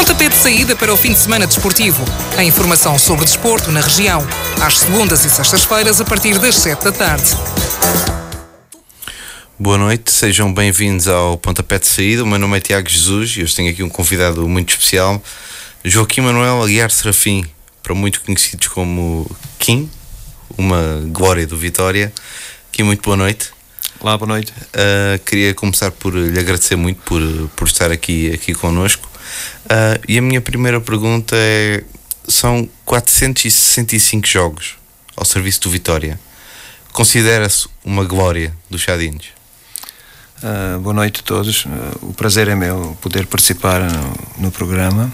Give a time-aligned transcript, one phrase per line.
[0.00, 2.02] Pontapé de saída para o fim de semana desportivo.
[2.38, 4.26] A informação sobre desporto na região.
[4.58, 7.36] Às segundas e sextas-feiras, a partir das 7 da tarde.
[9.58, 12.24] Boa noite, sejam bem-vindos ao Pontapé de Saída.
[12.24, 15.22] O meu nome é Tiago Jesus e hoje tenho aqui um convidado muito especial,
[15.84, 17.44] Joaquim Manuel Aguiar Serafim,
[17.82, 19.90] para muitos conhecidos como Kim,
[20.56, 22.10] uma glória do Vitória.
[22.72, 23.50] Kim, muito boa noite.
[24.00, 24.50] Olá, boa noite.
[24.50, 27.20] Uh, queria começar por lhe agradecer muito por,
[27.54, 29.09] por estar aqui, aqui connosco.
[29.64, 31.84] Uh, e a minha primeira pergunta é:
[32.26, 34.76] são 465 jogos
[35.16, 36.18] ao serviço do Vitória.
[36.92, 39.26] Considera-se uma glória dos Chadinos?
[40.42, 41.66] Uh, boa noite a todos.
[42.02, 45.12] o prazer é meu poder participar no, no programa.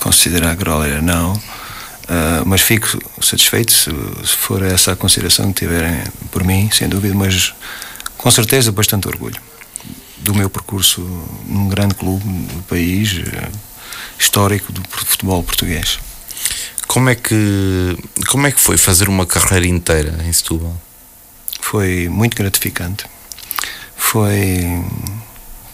[0.00, 1.34] considerar glória, não.
[1.34, 3.90] Uh, mas fico satisfeito se,
[4.24, 7.52] se, for essa a consideração que tiverem por mim, sem dúvida, mas
[8.16, 9.38] com certeza bastante orgulho
[10.20, 11.00] do meu percurso
[11.46, 13.58] num grande clube do país, uh,
[14.18, 15.98] histórico do futebol português.
[16.86, 17.96] Como é que
[18.28, 20.76] como é que foi fazer uma carreira inteira em Setúbal?
[21.60, 23.04] Foi muito gratificante.
[23.96, 24.84] Foi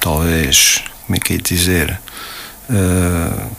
[0.00, 2.00] talvez, como é que é dizer,
[2.68, 3.50] uh,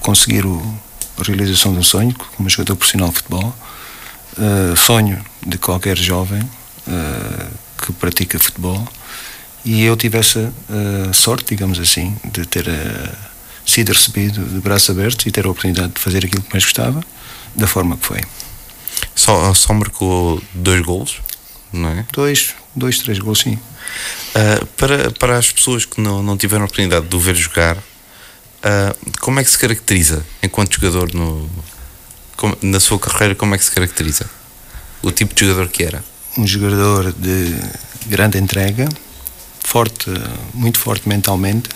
[0.00, 0.78] conseguir o
[1.20, 3.54] a realização de um sonho como jogador profissional de futebol,
[4.38, 7.50] uh, sonho de qualquer jovem uh,
[7.84, 8.86] que pratica futebol
[9.70, 12.66] e eu tive essa uh, sorte, digamos assim, de ter
[13.66, 17.04] sido recebido de braços abertos e ter a oportunidade de fazer aquilo que mais gostava,
[17.54, 18.20] da forma que foi.
[19.14, 21.20] Só, só marcou dois golos,
[21.70, 22.06] não é?
[22.12, 23.58] Dois, dois, três gols, sim.
[24.76, 27.76] para, para as pessoas que não, não tiveram a oportunidade de o ver jogar,
[28.58, 31.48] Uh, como é que se caracteriza enquanto jogador no,
[32.36, 33.34] como, na sua carreira?
[33.34, 34.28] Como é que se caracteriza?
[35.00, 36.02] O tipo de jogador que era?
[36.36, 37.54] Um jogador de
[38.06, 38.88] grande entrega,
[39.68, 40.10] forte,
[40.54, 41.68] muito forte mentalmente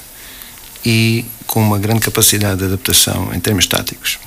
[0.84, 4.18] e com uma grande capacidade de adaptação em termos táticos.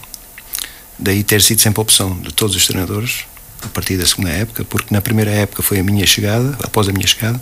[1.00, 3.26] Daí ter sido sempre a opção de todos os treinadores
[3.64, 6.94] a partir da segunda época, porque na primeira época foi a minha chegada, após a
[6.94, 7.42] minha chegada,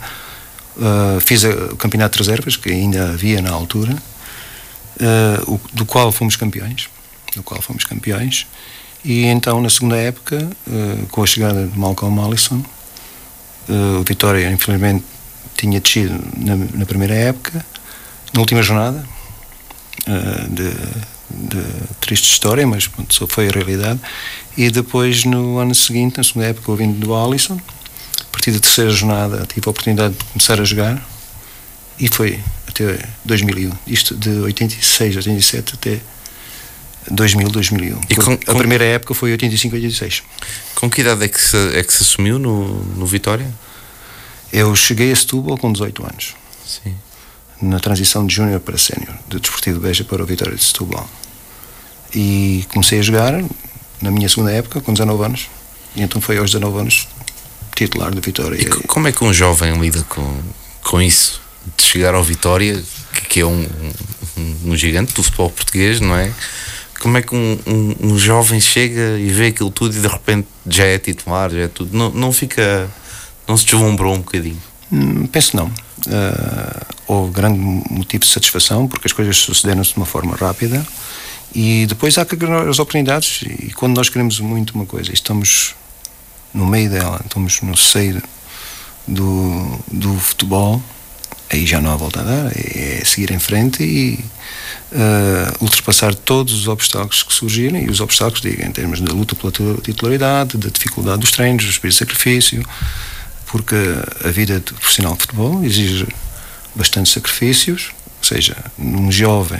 [0.78, 6.38] uh, fiz o campeonato de reservas, que ainda havia na altura, uh, do qual fomos
[6.38, 6.88] campeões,
[7.36, 8.48] do qual fomos campeões,
[9.04, 12.64] e então na segunda época, uh, com a chegada de Malcolm Allison,
[14.00, 15.06] o Vitória infelizmente
[15.56, 17.66] tinha descido na, na primeira época,
[18.34, 19.04] na última jornada,
[20.50, 20.70] de,
[21.30, 21.64] de,
[22.02, 24.00] triste história, mas pronto, só foi a realidade,
[24.58, 27.60] e depois no ano seguinte, na segunda época, ouvindo do Allison,
[28.22, 31.02] a partir da terceira jornada tive a oportunidade de começar a jogar,
[32.00, 33.72] e foi até 2001.
[33.88, 36.00] Isto de 86, 87 até
[37.10, 38.02] 2000, 2001.
[38.10, 40.24] E com, a primeira época foi 85, 86.
[40.76, 43.48] Com que idade é que se, é que se assumiu no, no Vitória?
[44.54, 46.36] Eu cheguei a Setúbal com 18 anos.
[46.66, 46.96] Sim.
[47.62, 51.10] Na transição de júnior para sénior, de Desportivo de Beja para o Vitória de Setúbal.
[52.16, 53.44] E comecei a jogar
[54.02, 55.50] na minha segunda época, com 19 anos.
[55.96, 57.08] E então foi aos 19 anos
[57.76, 58.62] titular do Vitória.
[58.62, 60.40] E como é que um jovem lida com,
[60.84, 61.44] com isso?
[61.78, 62.82] de chegar ao Vitória,
[63.30, 63.68] que, é um,
[64.38, 66.32] um, um, gigante do futebol português, não é?
[67.00, 70.48] Como é que um, um, um, jovem chega e vê aquilo tudo e de repente
[70.68, 71.96] já é titular, já é tudo?
[71.96, 72.90] Não, não fica.
[73.48, 74.62] Não se deslumbrou um bocadinho?
[74.92, 75.68] Hum, penso não.
[75.68, 80.86] Uh, houve grande motivo de satisfação porque as coisas sucederam-se de uma forma rápida
[81.56, 82.24] e depois há
[82.70, 85.76] as oportunidades e quando nós queremos muito uma coisa estamos
[86.54, 88.22] no meio dela, estamos no seio
[89.08, 90.82] do, do futebol
[91.54, 94.20] aí já não há volta a dar, é seguir em frente e
[94.92, 99.36] uh, ultrapassar todos os obstáculos que surgirem, e os obstáculos, digo, em termos da luta
[99.36, 102.66] pela titularidade, da dificuldade dos treinos, do espírito de sacrifício,
[103.54, 103.76] porque
[104.26, 106.08] a vida de profissional de futebol exige
[106.74, 109.60] bastantes sacrifícios, ou seja, num jovem,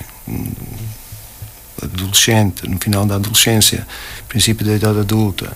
[1.80, 3.86] adolescente, no final da adolescência,
[4.28, 5.54] princípio da idade adulta,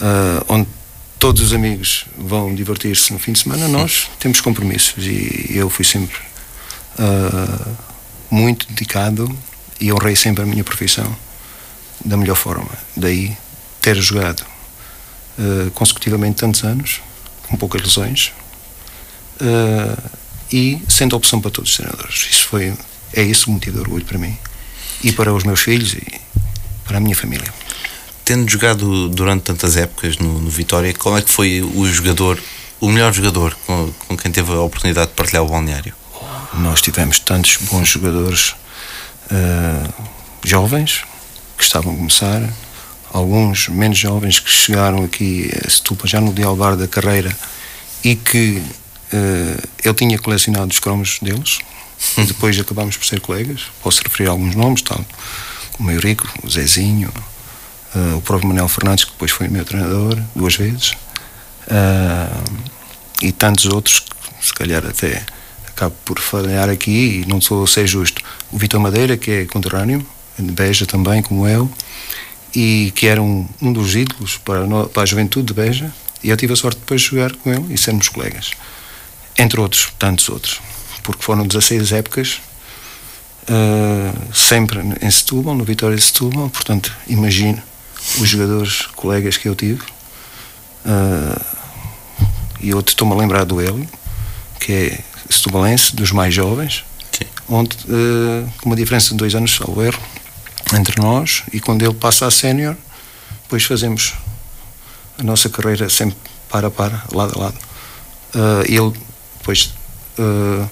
[0.00, 0.66] uh, onde
[1.20, 5.84] todos os amigos vão divertir-se no fim de semana, nós temos compromissos e eu fui
[5.84, 6.18] sempre
[6.98, 7.76] uh,
[8.28, 9.32] muito dedicado
[9.80, 11.16] e honrei sempre a minha profissão
[12.04, 12.70] da melhor forma.
[12.96, 13.36] Daí
[13.80, 14.44] ter jogado
[15.38, 17.00] uh, consecutivamente tantos anos,
[17.52, 18.32] com poucas lesões,
[19.40, 20.10] uh,
[20.50, 22.26] e sendo opção para todos os treinadores.
[22.30, 22.74] Isso foi,
[23.12, 24.36] é isso o motivo de orgulho para mim
[25.04, 26.20] e para os meus filhos e
[26.84, 27.52] para a minha família
[28.24, 32.38] tendo jogado durante tantas épocas no, no, Vitória, qual é que foi o jogador,
[32.80, 35.92] o melhor jogador com, com, quem teve a oportunidade de partilhar o balneário?
[36.54, 38.54] Nós tivemos tantos bons jogadores
[39.30, 39.92] uh,
[40.44, 41.02] jovens
[41.58, 42.48] que estavam a começar,
[43.12, 47.36] alguns menos jovens que chegaram aqui a Setúbal já no dialbar da carreira
[48.02, 48.62] e que
[49.14, 51.58] Uh, ele tinha colecionado os cromos deles,
[52.16, 53.64] e depois acabámos por ser colegas.
[53.82, 55.04] Posso referir alguns nomes, tal.
[55.72, 57.12] Como o Eurico, o Zezinho,
[57.94, 60.92] uh, o próprio Manuel Fernandes, que depois foi meu treinador duas vezes,
[61.66, 62.42] uh,
[63.20, 65.26] e tantos outros que se calhar até
[65.66, 68.22] acabo por falhar aqui e não sou ser justo.
[68.50, 70.06] O Vitor Madeira, que é conterrâneo,
[70.38, 71.70] de Beja também, como eu,
[72.54, 76.36] e que era um, um dos ídolos para, para a juventude de Beja, e eu
[76.36, 78.52] tive a sorte de depois de jogar com ele e sermos colegas.
[79.38, 80.60] Entre outros, tantos outros.
[81.02, 82.40] Porque foram 16 épocas,
[83.44, 87.60] uh, sempre em Setúbal, no Vitória de Setúbal, portanto, imagino
[88.18, 89.82] os jogadores, colegas que eu tive.
[90.84, 91.44] Uh,
[92.60, 93.88] e outro estou-me a lembrar do Hélio,
[94.60, 97.24] que é setubalense, dos mais jovens, Sim.
[97.48, 100.00] onde, uh, com uma diferença de dois anos, ao erro,
[100.78, 102.76] entre nós, e quando ele passa a sénior,
[103.42, 104.14] depois fazemos
[105.18, 106.16] a nossa carreira sempre
[106.48, 107.58] para a para, lado a lado.
[108.34, 108.92] Uh, ele
[109.38, 109.74] depois
[110.18, 110.68] uh,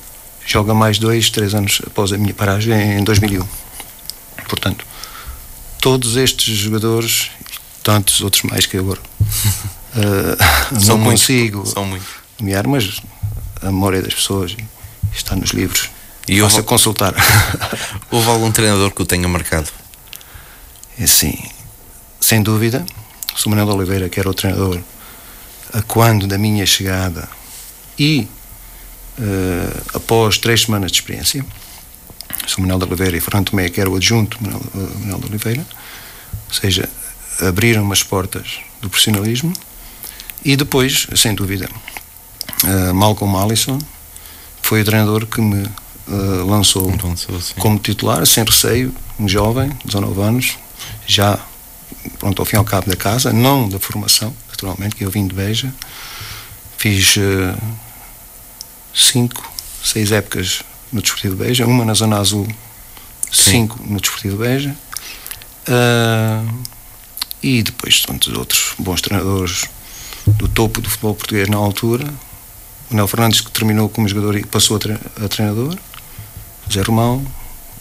[0.46, 3.46] joga mais dois, três anos após a minha paragem em 2001.
[4.48, 4.86] Portanto,
[5.80, 7.30] todos estes jogadores,
[7.82, 9.00] tantos outros mais que agora,
[9.94, 12.08] uh, não consigo são muitos.
[12.38, 13.00] nomear, mas
[13.62, 14.56] a memória das pessoas
[15.14, 15.90] está nos livros.
[16.28, 17.14] E Posso houve, consultar.
[18.10, 19.68] houve algum treinador que o tenha marcado?
[21.00, 21.34] É sim,
[22.20, 22.84] sem dúvida.
[23.46, 24.78] O Manuel de Oliveira, que era o treinador
[25.72, 27.26] a quando da minha chegada
[27.98, 28.28] e
[29.18, 31.42] uh, após três semanas de experiência,
[32.58, 35.26] o Manuel de Oliveira e Fernando Tomé, que era o adjunto Manuel, uh, Manuel de
[35.26, 35.66] Oliveira,
[36.48, 36.86] ou seja,
[37.40, 39.54] abriram as portas do profissionalismo
[40.44, 41.66] e depois, sem dúvida,
[42.64, 43.78] uh, Malcolm Allison
[44.60, 50.20] foi o treinador que me uh, lançou, lançou como titular, sem receio, um jovem, 19
[50.20, 50.58] anos,
[51.10, 51.38] já
[52.18, 55.26] pronto, ao fim e ao cabo da casa, não da formação, naturalmente, que eu vim
[55.26, 55.72] de Beja.
[56.76, 57.58] Fiz uh,
[58.94, 59.50] cinco,
[59.84, 60.62] seis épocas
[60.92, 62.46] no Desportivo de Beja, uma na Zona Azul,
[63.30, 63.50] Sim.
[63.50, 64.76] cinco no Desportivo de Beja.
[65.68, 66.62] Uh,
[67.42, 69.64] e depois tantos outros bons treinadores
[70.26, 72.12] do topo do futebol português na altura.
[72.90, 75.76] O Nel Fernandes, que terminou como jogador e passou a, tre a treinador.
[76.68, 77.24] José Romão,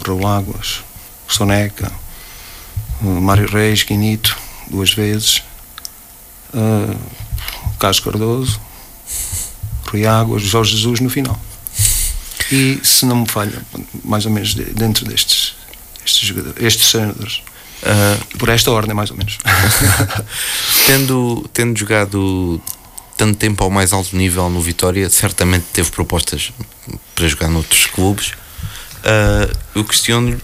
[0.06, 0.84] Raul Águas,
[1.28, 1.92] Soneca,
[3.02, 4.38] Mário Reis, Guinito,
[4.70, 5.42] duas vezes,
[6.54, 6.98] uh,
[7.80, 8.60] Carlos Cardoso,
[9.88, 11.40] Rui Águas, Jorge Jesus no final.
[12.52, 13.64] E se não me falha,
[14.04, 15.56] mais ou menos dentro destes,
[16.06, 17.42] estes jogadores, estes treinadores.
[17.82, 19.38] Uh, por esta ordem, mais ou menos.
[20.86, 22.62] tendo, tendo jogado
[23.16, 26.52] tanto tempo ao mais alto nível no Vitória, certamente teve propostas
[27.16, 28.34] para jogar noutros clubes.
[29.00, 30.38] Uh, eu questiono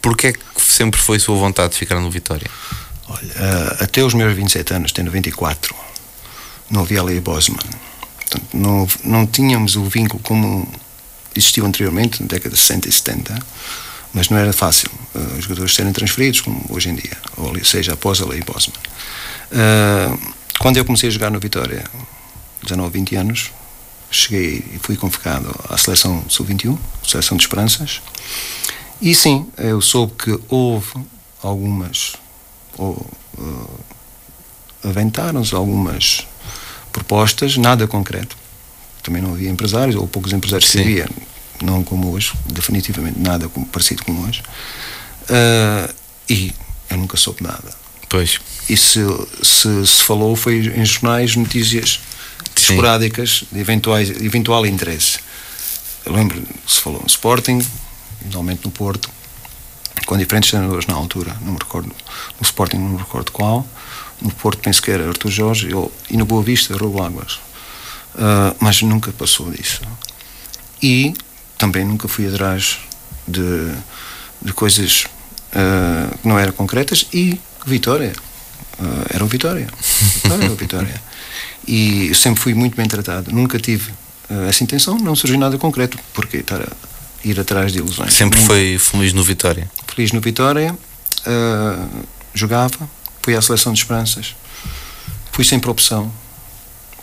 [0.00, 2.50] Porquê é que sempre foi sua vontade de ficar no Vitória?
[3.08, 5.74] Olha, uh, até os meus 27 anos, tendo 24,
[6.70, 7.58] não havia lei Bosman.
[8.16, 10.66] Portanto, não, não tínhamos o vínculo como
[11.34, 13.46] existiu anteriormente, na década de 60 e 70,
[14.12, 17.94] mas não era fácil uh, os jogadores serem transferidos, como hoje em dia, ou seja,
[17.94, 18.76] após a lei Bosman.
[19.50, 21.84] Uh, quando eu comecei a jogar no Vitória,
[22.62, 23.50] 19, 20 anos,
[24.10, 26.76] cheguei e fui convocado à seleção sub-21,
[27.06, 28.02] seleção de esperanças,
[29.00, 30.92] e sim, eu soube que houve
[31.42, 32.16] algumas,
[32.76, 33.06] ou
[33.38, 33.80] uh,
[34.84, 36.26] aventaram-se algumas
[36.92, 38.36] propostas, nada concreto.
[39.02, 41.08] Também não havia empresários, ou poucos empresários que havia,
[41.62, 44.42] não como hoje, definitivamente nada como, parecido com hoje.
[45.22, 45.94] Uh,
[46.28, 46.52] e
[46.90, 47.74] eu nunca soube nada.
[48.08, 48.38] Pois.
[48.68, 49.00] E se,
[49.42, 52.00] se, se falou foi em jornais, notícias
[52.56, 52.74] Sim.
[52.74, 55.20] esporádicas de eventuais, eventual interesse.
[56.04, 57.64] Eu lembro se falou no Sporting,
[58.20, 59.08] eventualmente no Porto,
[60.06, 63.66] com diferentes treinadores na altura, não me recordo, no Sporting não me recordo qual,
[64.20, 65.68] no Porto penso que era Artur Jorge
[66.10, 67.34] e no Boa Vista Raul Águas,
[68.14, 69.80] uh, mas nunca passou disso.
[70.82, 71.14] E
[71.56, 72.78] também nunca fui atrás
[73.26, 73.72] de,
[74.42, 75.04] de coisas
[75.52, 78.12] uh, que não eram concretas e Vitória.
[78.78, 79.68] Uh, era o Vitória.
[79.78, 81.02] Vitória era o Vitória.
[81.66, 83.30] E eu sempre fui muito bem tratado.
[83.30, 83.92] Nunca tive
[84.48, 85.98] essa intenção, não surgiu nada concreto.
[86.14, 86.68] Porque estar a,
[87.24, 88.14] ir atrás de ilusões.
[88.14, 89.70] Sempre foi feliz no Vitória?
[89.86, 92.88] Feliz no Vitória, uh, jogava,
[93.22, 94.34] fui à seleção de esperanças,
[95.32, 96.12] fui sempre opção,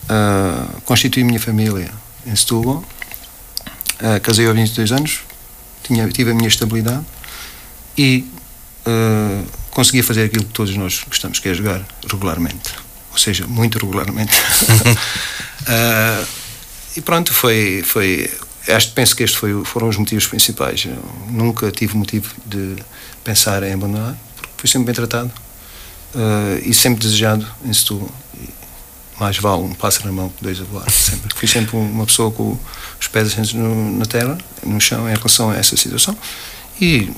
[0.03, 1.91] uh, constituí minha família
[2.25, 2.83] em Setúbal,
[4.01, 5.19] uh, casei aos 22 anos,
[5.83, 7.05] tinha, tive a minha estabilidade
[7.97, 8.25] e
[8.85, 12.71] uh, consegui fazer aquilo que todos nós gostamos, que é jogar regularmente,
[13.11, 14.33] ou seja, muito regularmente.
[14.35, 16.27] uh,
[16.97, 18.29] e pronto, foi, foi
[18.67, 20.85] acho, penso que estes foi, foram os motivos principais.
[20.85, 22.75] Eu nunca tive motivo de
[23.23, 25.31] pensar em abandonar, porque fui sempre bem tratado
[26.15, 28.09] uh, e sempre desejado em Setúbal.
[29.19, 30.89] mais vale um pássaro na mão que dois a voar.
[30.89, 31.33] Sempre.
[31.35, 32.57] Fui sempre uma pessoa com
[32.99, 36.17] os pés assentos na terra, no chão, em relação a essa situação.
[36.79, 37.11] E,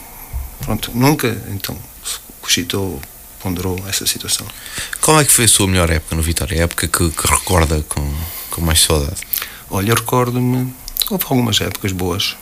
[0.62, 1.78] pronto, nunca, então,
[2.42, 3.02] cogitou,
[3.40, 4.48] ponderou essa situação.
[5.02, 6.60] Qual é que foi a sua melhor época no Vitória?
[6.60, 8.14] A época que, que recorda com,
[8.50, 9.22] com mais saudade?
[9.70, 10.74] Olha, recordo-me,
[11.10, 12.36] houve algumas épocas boas.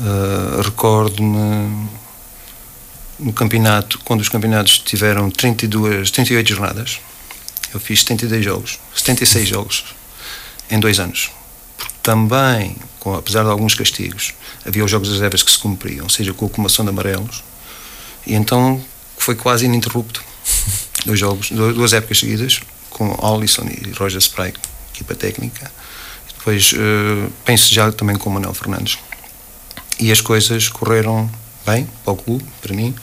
[0.00, 1.88] Uh, recordo-me
[3.18, 7.00] no campeonato, quando os campeonatos tiveram 32, 38 jornadas,
[7.74, 9.84] eu fiz 72 jogos, 76 jogos
[10.70, 11.30] em dois anos.
[11.76, 16.04] Porque também, com, apesar de alguns castigos, havia os jogos das reservas que se cumpriam,
[16.04, 17.42] ou seja, com a acumulação de amarelos,
[18.26, 18.82] e então
[19.16, 20.22] foi quase ininterrupto.
[21.04, 24.58] Dois jogos, duas épocas seguidas, com Alisson e Roger Sprague,
[24.92, 25.70] equipa técnica.
[26.48, 28.98] Depois uh, já também com o Manuel Fernandes.
[30.00, 31.30] E as coisas correram
[31.66, 32.94] bem para o clube, para mim.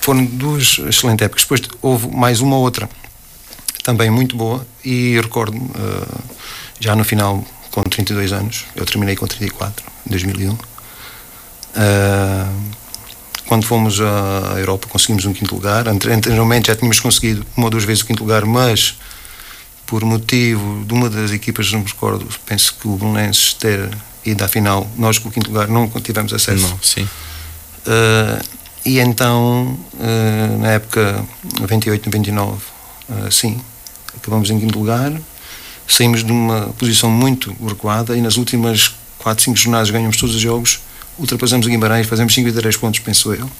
[0.00, 1.42] Foram duas excelentes épocas.
[1.42, 2.88] Depois houve mais uma outra
[3.82, 6.22] também muito boa e recordo uh,
[6.80, 10.52] já no final com 32 anos, eu terminei com 34 em 2001.
[10.52, 10.58] Uh,
[13.46, 15.86] quando fomos à Europa conseguimos um quinto lugar.
[15.88, 18.96] Anteriormente já tínhamos conseguido uma ou duas vezes o quinto lugar, mas
[19.92, 23.90] por motivo de uma das equipas, não me recordo, penso que o Belenenses ter
[24.24, 26.66] ido à final, nós com o quinto lugar não tivemos acesso.
[26.66, 27.02] Não, sim.
[27.02, 28.42] Uh,
[28.86, 31.22] e então, uh, na época
[31.60, 33.60] 98, 99, uh, sim,
[34.16, 35.12] acabamos em quinto lugar,
[35.86, 40.40] saímos de uma posição muito recuada e nas últimas 4, 5 jornadas ganhamos todos os
[40.40, 40.80] jogos
[41.18, 43.50] ultrapassamos o Guimarães, fazemos 53 pontos, penso eu,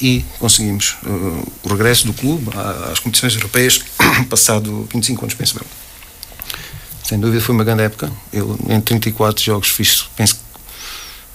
[0.00, 2.50] e conseguimos uh, o regresso do clube
[2.90, 3.80] às competições europeias,
[4.28, 5.66] passado 25 anos, penso eu.
[7.04, 8.10] Sem dúvida foi uma grande época.
[8.32, 10.36] Eu, em 34 jogos, fiz, penso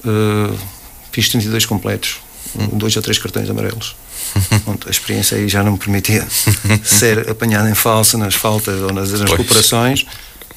[0.05, 0.57] uh,
[1.11, 2.17] fiz 32 completos,
[2.55, 3.95] um, dois ou três cartões amarelos.
[4.63, 6.27] Pronto, a experiência aí já não me permitia
[6.83, 10.05] ser apanhado em falsa nas faltas ou nas, nas recuperações.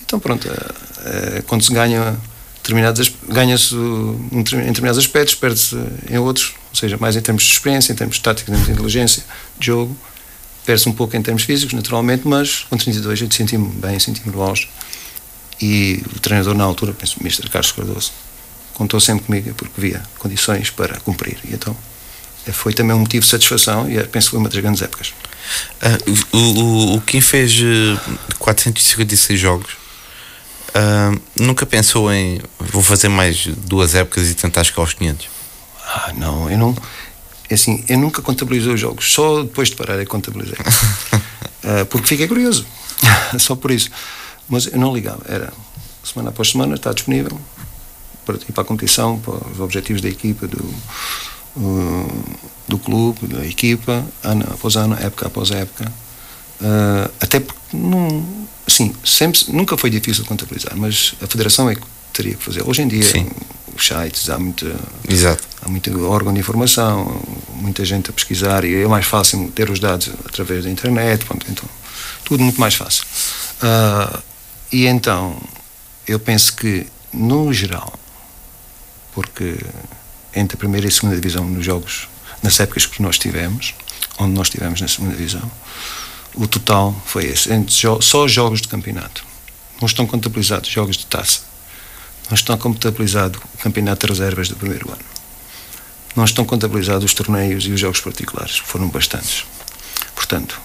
[0.04, 2.18] Então, pronto, uh, quando se ganha
[2.56, 5.76] determinados ganha-se em determinados aspectos, perde-se
[6.10, 8.66] em outros, ou seja, mais em termos de experiência, em termos de tática, em termos
[8.66, 9.22] de inteligência,
[9.58, 9.96] de jogo,
[10.64, 14.68] perde-se um pouco em termos físicos, naturalmente, mas com 32 eu senti-me bem, senti-me bons.
[15.60, 17.48] E o treinador na altura, penso, o Mr.
[17.48, 18.12] Carlos Cardoso,
[18.74, 21.38] contou sempre comigo porque via condições para cumprir.
[21.44, 21.76] E então
[22.52, 25.12] foi também um motivo de satisfação e penso que foi uma das grandes épocas.
[26.32, 27.52] Uh, o, o, o Kim fez
[28.38, 29.82] 456 eh, jogos
[30.72, 35.28] Uh, nunca pensou em vou fazer mais duas épocas e tentar chegar aos 500?
[35.92, 36.74] Ah, não, eu não.
[37.50, 40.56] É assim, eu nunca contabilizei os jogos, só depois de parar é que contabilizei.
[40.58, 42.64] uh, porque fiquei curioso,
[43.38, 43.90] só por isso.
[44.48, 45.52] Mas eu não ligava, era
[46.02, 47.38] semana após semana, está disponível
[48.24, 50.64] para ir para a competição, para os objetivos da equipa, do,
[51.56, 52.24] uh,
[52.68, 55.92] do clube, da equipa, ano após ano, época após época.
[56.60, 61.82] Uh, até porque não, assim, sempre, nunca foi difícil contabilizar, mas a federação é que
[62.12, 62.62] teria que fazer.
[62.66, 63.28] Hoje em dia, Sim.
[63.76, 64.74] Os sites, há muita,
[65.08, 65.42] Exato.
[65.62, 67.20] há muito órgão de informação,
[67.54, 71.46] muita gente a pesquisar e é mais fácil ter os dados através da internet, pronto,
[71.48, 71.68] então,
[72.24, 73.04] tudo muito mais fácil.
[73.62, 74.22] Uh,
[74.70, 75.40] e então,
[76.06, 77.92] eu penso que, no geral,
[79.14, 79.58] porque
[80.34, 82.08] entre a primeira e a segunda divisão nos jogos,
[82.42, 83.74] nas épocas que nós tivemos,
[84.18, 85.50] onde nós tivemos na segunda divisão,
[86.34, 87.52] o total foi esse.
[87.52, 89.24] Entre só jogos de campeonato.
[89.80, 91.40] Não estão contabilizados jogos de taça.
[92.28, 95.04] Não estão contabilizados o campeonato de reservas do primeiro ano.
[96.14, 99.44] Não estão contabilizados os torneios e os jogos particulares, que foram bastantes.
[100.14, 100.60] Portanto,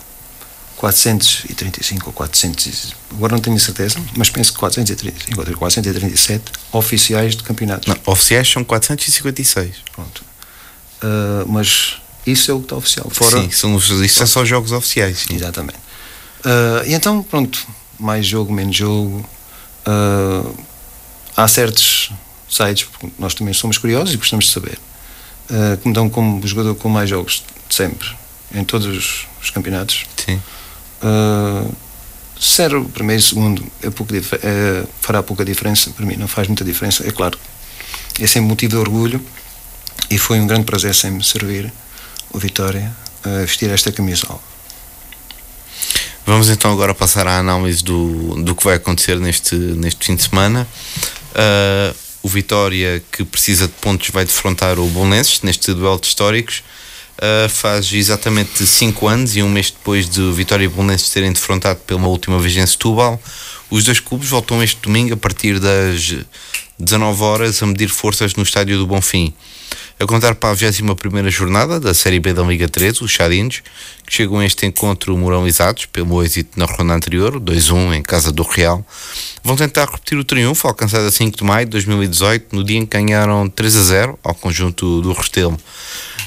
[0.77, 7.43] 435 ou 400, agora não tenho certeza, mas penso que 435 ou 437 oficiais de
[7.43, 7.87] campeonatos.
[7.87, 9.75] Não, oficiais são 456.
[9.91, 10.23] Pronto.
[11.01, 13.09] Uh, mas isso é o que está oficial.
[13.09, 15.19] Fora, sim, são, isso são só jogos oficiais.
[15.19, 15.35] Sim.
[15.35, 15.79] Exatamente.
[16.45, 17.67] Uh, e então, pronto,
[17.99, 19.27] mais jogo, menos jogo.
[19.87, 20.55] Uh,
[21.37, 22.11] há certos
[22.49, 22.87] sites,
[23.19, 24.79] nós também somos curiosos e gostamos de saber,
[25.49, 28.09] uh, que me dão como jogador com mais jogos de sempre,
[28.53, 30.05] em todos os, os campeonatos.
[30.25, 30.41] Sim.
[31.01, 31.73] Uh,
[32.39, 36.47] ser o primeiro e segundo é pouco é, fará pouca diferença, para mim não faz
[36.47, 37.37] muita diferença, é claro.
[38.19, 39.23] É sempre motivo de orgulho
[40.09, 41.71] e foi um grande prazer sempre servir
[42.31, 42.91] o Vitória
[43.23, 44.39] a vestir esta camisola.
[46.25, 50.23] Vamos então agora passar à análise do, do que vai acontecer neste, neste fim de
[50.23, 50.67] semana.
[51.37, 56.63] Uh, o Vitória, que precisa de pontos, vai defrontar o Bolonenses neste duelo de históricos.
[57.17, 61.79] Uh, faz exatamente 5 anos e um mês depois de Vitória e Bolonenses terem defrontado
[61.79, 63.21] pela última vez em Setúbal.
[63.69, 66.15] Os dois clubes voltam este domingo a partir das
[66.79, 69.33] 19 horas a medir forças no estádio do Bonfim.
[69.99, 73.63] A contar para a 21 jornada da Série B da Liga 3, os Chadinos,
[74.05, 78.43] que chegam a este encontro moralizados pelo êxito na ronda anterior, 2-1 em casa do
[78.43, 78.85] Real,
[79.43, 82.85] vão tentar repetir o triunfo alcançado a 5 de maio de 2018, no dia em
[82.85, 85.57] que ganharam 3-0 ao conjunto do Restelo.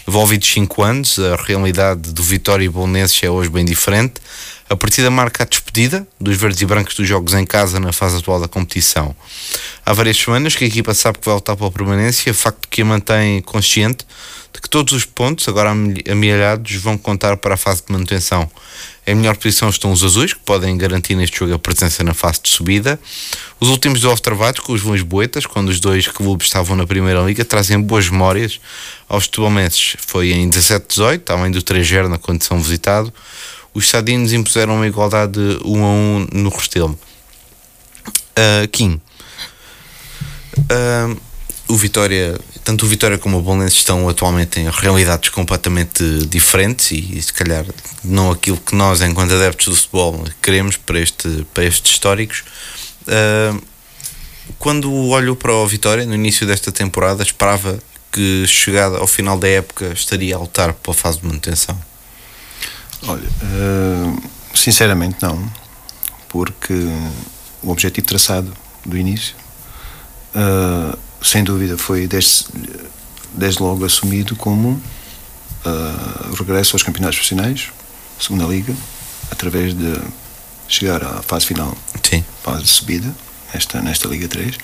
[0.08, 4.14] Envolvidos 5 anos, a realidade do Vitória e Bolonenses é hoje bem diferente.
[4.70, 8.18] A partida marca a despedida dos verdes e brancos dos jogos em casa na fase
[8.18, 9.16] atual da competição.
[9.84, 12.84] Há várias semanas que a equipa sabe que vai lutar pela permanência, facto que a
[12.84, 14.06] mantém consciente
[14.54, 15.72] de que todos os pontos, agora
[16.08, 18.48] amealhados, vão contar para a fase de manutenção.
[19.04, 22.38] Em melhor posição estão os azuis, que podem garantir neste jogo a presença na fase
[22.40, 22.96] de subida.
[23.58, 27.20] Os últimos do observados com os Luís Boetas, quando os dois clubes estavam na Primeira
[27.22, 28.60] Liga, trazem boas memórias
[29.08, 29.96] aos tubalenses.
[30.06, 33.12] Foi em 17-18, além do 3 na condição visitado,
[33.74, 36.98] os sadinos impuseram uma igualdade de 1 a 1 no Restelo.
[38.30, 39.00] Uh, Kim,
[40.58, 41.20] uh,
[41.68, 47.22] o Vitória, tanto o Vitória como o Bolonense estão atualmente em realidades completamente diferentes e
[47.22, 47.64] se calhar
[48.02, 52.42] não aquilo que nós, enquanto adeptos do futebol, queremos para, este, para estes históricos.
[53.02, 53.62] Uh,
[54.58, 57.78] quando olho para o Vitória no início desta temporada, esperava
[58.10, 61.89] que chegada ao final da época estaria a lutar pela fase de manutenção.
[63.06, 64.22] Olha, uh,
[64.54, 65.50] sinceramente não,
[66.28, 66.74] porque
[67.62, 68.52] o objetivo traçado
[68.84, 69.34] do início,
[70.34, 72.46] uh, sem dúvida, foi desde,
[73.34, 74.80] desde logo assumido como
[76.30, 77.68] o regresso aos campeonatos profissionais,
[78.18, 78.74] segunda liga,
[79.30, 79.94] através de
[80.66, 82.24] chegar à fase final, Sim.
[82.42, 83.14] fase de subida,
[83.52, 84.56] nesta, nesta Liga 3,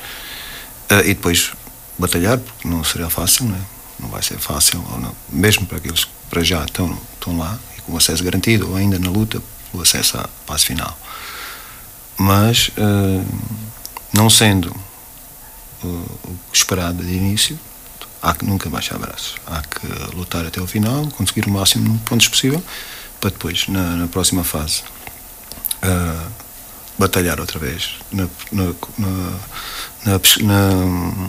[1.04, 1.52] e depois
[1.98, 3.60] batalhar, porque não será fácil, não, é?
[4.00, 7.96] não vai ser fácil, não, mesmo para aqueles que para já estão, estão lá com
[7.96, 9.40] acesso garantido ou ainda na luta
[9.70, 10.98] pelo acesso à fase final.
[12.18, 13.24] Mas, uh,
[14.12, 14.74] não sendo
[15.82, 17.58] uh, o esperado de início,
[18.22, 19.36] há que nunca baixar braços.
[19.46, 22.62] Há que lutar até o final, conseguir o máximo de pontos possível,
[23.20, 24.82] para depois, na, na próxima fase,
[25.82, 26.30] uh,
[26.98, 28.64] batalhar outra vez na, na,
[28.98, 31.28] na, na,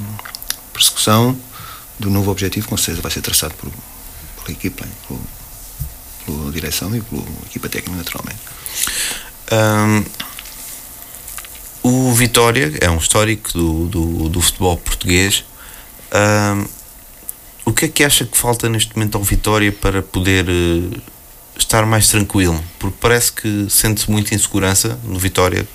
[0.72, 1.38] persecução
[2.00, 3.70] do novo objetivo, com certeza vai ser traçado por,
[4.38, 5.20] pela equipa, por,
[6.27, 8.40] pela direção e pela equipa técnica, naturalmente.
[9.51, 10.03] Um,
[11.83, 15.46] o Vitória é um histórico do, do, do futebol português.
[16.13, 16.66] Um,
[17.63, 21.01] o que é que acha que falta neste momento ao Vitória para poder uh,
[21.57, 22.61] estar mais tranquilo?
[22.77, 25.68] Porque parece que sente-se muita insegurança no Vitória.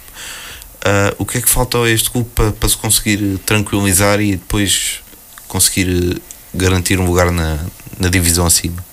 [0.85, 4.33] Uh, o que é que falta a este clube para, para se conseguir tranquilizar e
[4.33, 5.01] depois
[5.49, 6.21] conseguir uh,
[6.53, 7.59] garantir um lugar na,
[7.99, 8.92] na divisão acima?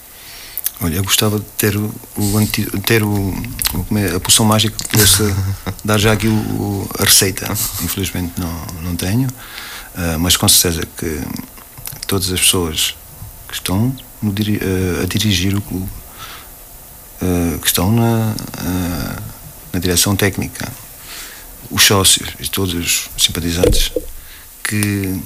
[0.81, 3.33] Olha, eu gostava de ter o, o ter o,
[3.97, 5.23] é, a poção mágica que pudesse
[5.83, 7.51] dar já aqui o, a receita.
[7.83, 11.21] Infelizmente não, não tenho, uh, mas com certeza que
[12.07, 12.95] todas as pessoas
[13.49, 15.89] que estão no, uh, a dirigir o clube,
[17.21, 18.33] uh, que estão na,
[19.73, 20.71] na direção técnica,
[21.69, 23.91] os sócios e todos os simpatizantes
[24.63, 25.21] que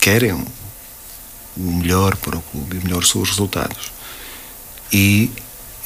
[0.00, 3.92] querem o melhor para o clube e melhor os resultados
[4.92, 5.30] e,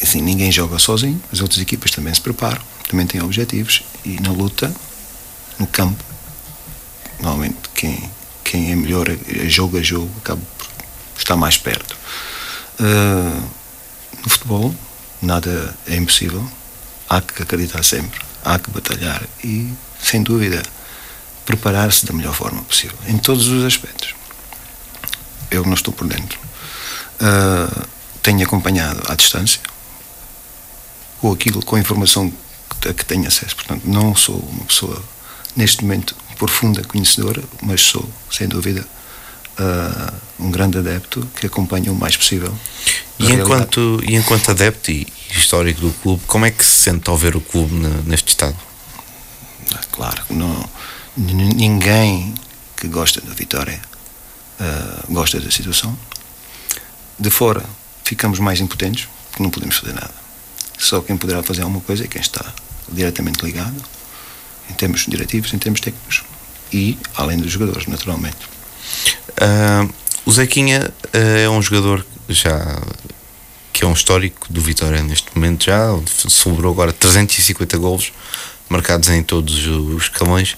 [0.02, 4.30] assim, ninguém joga sozinho, as outras equipas também se preparam, também têm objetivos e na
[4.30, 4.72] luta,
[5.58, 6.02] no campo,
[7.20, 8.10] normalmente quem,
[8.44, 9.06] quem é melhor
[9.46, 11.96] jogo a jogo acaba por estar mais perto.
[12.80, 13.48] Uh,
[14.22, 14.74] no futebol,
[15.20, 16.48] nada é impossível,
[17.08, 20.62] há que acreditar sempre, há que batalhar e, sem dúvida,
[21.44, 24.14] preparar-se da melhor forma possível, em todos os aspectos.
[25.50, 26.38] Eu não estou por dentro.
[27.20, 27.88] Uh,
[28.28, 29.58] tenho acompanhado à distância,
[31.18, 32.30] com aquilo, com a informação
[32.78, 33.56] que, que tenho acesso.
[33.56, 35.02] Portanto, não sou uma pessoa,
[35.56, 38.86] neste momento, profunda conhecedora, mas sou, sem dúvida,
[39.58, 42.54] uh, um grande adepto que acompanha o mais possível.
[43.18, 47.16] E enquanto, e enquanto adepto e histórico do clube, como é que se sente ao
[47.16, 48.56] ver o clube neste estado?
[49.74, 50.68] Ah, claro, não,
[51.16, 52.34] ninguém
[52.76, 53.80] que gosta da vitória
[54.60, 55.98] uh, gosta da situação.
[57.18, 57.64] De fora,
[58.08, 60.14] ficamos mais impotentes porque não podemos fazer nada.
[60.78, 62.54] Só quem poderá fazer alguma coisa é quem está
[62.90, 63.76] diretamente ligado,
[64.70, 66.22] em termos diretivos, em termos técnicos
[66.72, 68.38] e além dos jogadores, naturalmente.
[69.32, 69.92] Uh,
[70.24, 72.80] o Zequinha uh, é um jogador já
[73.72, 75.88] que é um histórico do Vitória neste momento já
[76.28, 78.12] celebrou agora 350 golos
[78.70, 80.56] marcados em todos os escalões.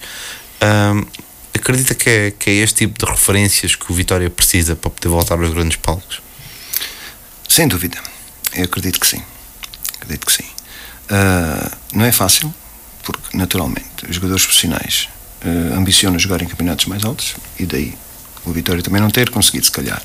[0.61, 1.05] Uh,
[1.53, 5.09] acredita que é, que é este tipo de referências que o Vitória precisa para poder
[5.09, 6.21] voltar aos grandes palcos?
[7.51, 7.97] Sem dúvida.
[8.53, 9.21] Eu acredito que sim.
[9.97, 10.45] Acredito que sim.
[11.09, 12.55] Uh, não é fácil,
[13.03, 15.09] porque naturalmente os jogadores profissionais
[15.43, 17.93] uh, ambicionam jogar em campeonatos mais altos e daí
[18.45, 20.01] o Vitória também não ter conseguido, se calhar,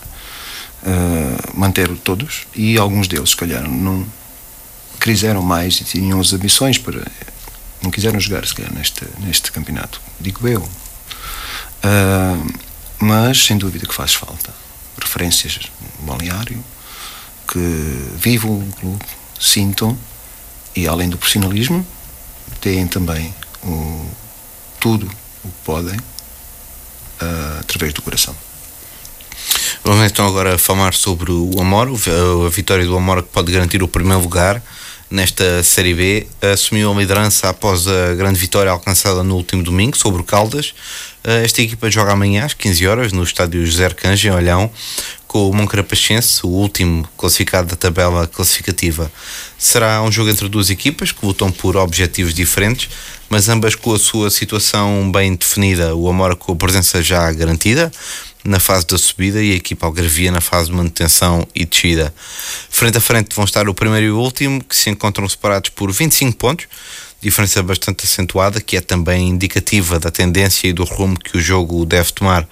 [0.83, 4.05] uh, manter todos e alguns deles, se calhar, não
[5.01, 7.07] quiseram mais e tinham as ambições para.
[7.81, 10.01] não quiseram jogar, se calhar, neste, neste campeonato.
[10.19, 10.63] Digo eu.
[10.63, 12.55] Uh,
[12.99, 14.53] mas, sem dúvida, que faz falta.
[15.01, 15.61] Referências
[16.01, 16.65] no balneário,
[17.57, 19.05] que vivam o clube,
[19.40, 19.97] sintam
[20.75, 21.87] e, além do profissionalismo,
[22.61, 24.07] têm também o,
[24.79, 25.07] tudo
[25.42, 28.37] o que podem uh, através do coração.
[29.83, 33.88] Vamos então agora falar sobre o Amor, a vitória do Amor que pode garantir o
[33.88, 34.62] primeiro lugar
[35.11, 36.27] nesta Série B.
[36.53, 40.75] Assumiu a liderança após a grande vitória alcançada no último domingo sobre o Caldas.
[41.23, 44.71] Esta equipa joga amanhã às 15 horas no estádio José Arcanjo, em Olhão,
[45.37, 49.12] com o Moncarapachense, o último classificado da tabela classificativa.
[49.59, 52.88] Será um jogo entre duas equipas que lutam por objetivos diferentes,
[53.29, 55.94] mas ambas com a sua situação bem definida.
[55.94, 57.92] O Amora com a presença já garantida
[58.46, 62.14] na fase da subida e a equipa algarvia na fase de manutenção e descida.
[62.70, 65.92] Frente a frente vão estar o primeiro e o último, que se encontram separados por
[65.92, 66.66] 25 pontos,
[67.27, 71.85] diferença bastante acentuada, que é também indicativa da tendência e do rumo que o jogo
[71.85, 72.49] deve tomar.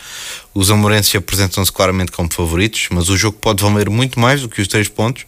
[0.53, 4.61] Os amorenses apresentam-se claramente como favoritos, mas o jogo pode valer muito mais do que
[4.61, 5.25] os três pontos,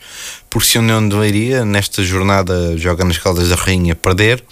[0.51, 4.43] porque se a União de Leiria, nesta jornada, joga nas Caldas da Rainha perder,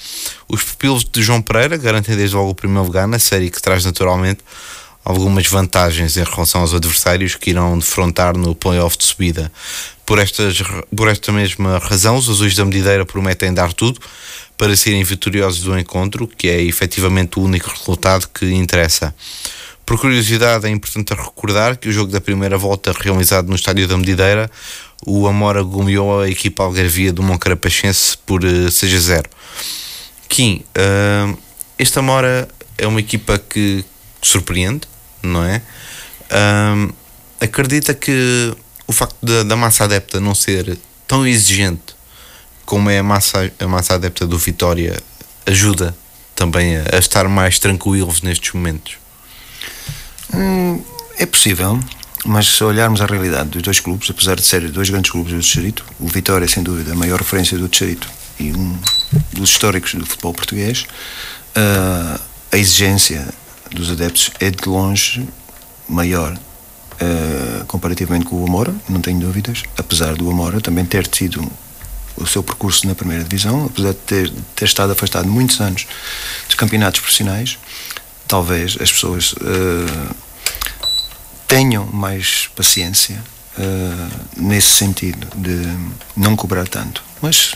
[0.49, 3.85] os pupilos de João Pereira garantem desde logo o primeiro lugar na série que traz
[3.85, 4.41] naturalmente
[5.05, 9.53] algumas vantagens em relação aos adversários que irão defrontar no playoff de subida.
[10.07, 10.63] Por, estas,
[10.95, 14.01] por esta mesma razão, os azuis da Medideira prometem dar tudo
[14.57, 19.15] para serem vitoriosos do encontro, que é efetivamente o único resultado que interessa.
[19.85, 23.97] Por curiosidade, é importante recordar que o jogo da primeira volta realizado no estádio da
[23.97, 24.51] Medideira,
[25.07, 29.31] o Amora goleou a equipa algarvia do Moncarapachense por 6 eh, a 0.
[30.29, 31.39] Kim, uh,
[31.79, 33.85] esta Amora é uma equipa que
[34.23, 34.89] surpreende,
[35.23, 35.61] não é?
[36.33, 36.89] Um,
[37.41, 38.55] acredita que
[38.87, 41.94] o facto da, da, massa adepta não ser tão exigente
[42.65, 45.01] como é a massa, a massa adepta do Vitória
[45.47, 45.95] ajuda
[46.35, 48.97] também a, a estar mais tranquilos nestes momentos?
[50.33, 50.83] Hum,
[51.19, 51.79] é possível,
[52.25, 55.39] mas se olharmos a realidade dos dois clubes, apesar de serem dois grandes clubes do
[55.39, 58.77] Distrito, o Vitória é sem dúvida a maior referência do Distrito e um
[59.33, 60.87] dos históricos do futebol português,
[61.57, 63.29] uh, a exigência
[63.71, 65.29] dos adeptos é de longe
[65.89, 71.47] maior uh, comparativamente com o Amora, não tenho dúvidas, apesar do Amora também ter tido
[72.17, 75.87] o seu percurso na primeira divisão, apesar de ter, ter estado afastado muitos anos
[76.47, 77.59] dos campeonatos profissionais,
[78.29, 80.15] talvez as pessoas uh,
[81.47, 83.23] tenham mais paciência
[83.59, 85.63] uh, nesse sentido de
[86.17, 87.03] não cobrar tanto.
[87.21, 87.55] Mas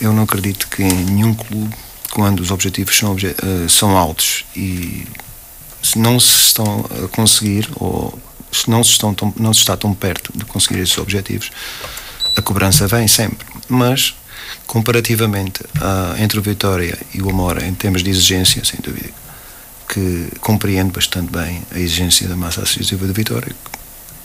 [0.00, 1.74] eu não acredito que em nenhum clube,
[2.10, 5.06] quando os objetivos são, uh, são altos e
[5.82, 8.18] se não se estão a conseguir ou
[8.52, 11.50] se não se, estão tão, não se está tão perto de conseguir esses objetivos,
[12.36, 13.46] a cobrança vem sempre.
[13.68, 14.14] Mas,
[14.66, 19.10] comparativamente a, entre o Vitória e o Amora, em termos de exigência, sem dúvida,
[19.88, 23.54] que compreende bastante bem a exigência da massa associativa do Vitória,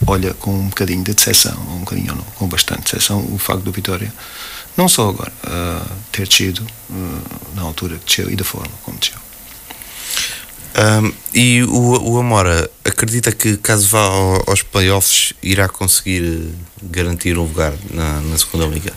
[0.06, 3.71] olha com um bocadinho de decepção, um bocadinho não, com bastante decepção, o facto do
[3.71, 4.13] Vitória,
[4.76, 7.21] não só agora, uh, ter descido uh,
[7.56, 9.17] na altura que desceu e da forma como desceu.
[10.78, 14.06] Um, e o, o Amora acredita que caso vá
[14.45, 18.93] aos playoffs irá conseguir eh, garantir um lugar na, na segunda liga?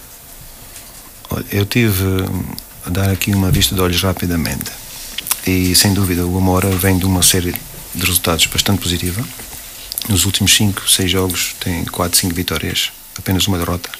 [1.51, 2.05] Eu tive
[2.87, 4.71] a dar aqui uma vista de olhos rapidamente
[5.47, 7.55] e sem dúvida o Amora vem de uma série
[7.95, 9.25] de resultados bastante positiva.
[10.09, 13.91] Nos últimos 5, 6 jogos tem 4, 5 vitórias, apenas uma derrota.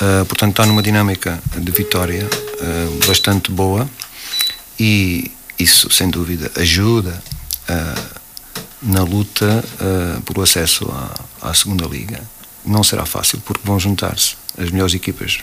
[0.00, 3.88] Uh, portanto, está numa dinâmica de vitória uh, bastante boa
[4.78, 7.22] e isso, sem dúvida, ajuda
[7.68, 8.18] uh,
[8.80, 12.22] na luta uh, por acesso à, à, segunda liga.
[12.64, 15.38] Não será fácil, porque vão juntar-se as melhores equipas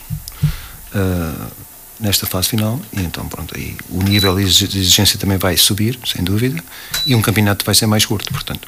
[0.94, 1.52] uh,
[2.00, 6.24] nesta fase final e então, pronto, aí o nível de exigência também vai subir, sem
[6.24, 6.64] dúvida,
[7.06, 8.68] e um campeonato vai ser mais curto, portanto,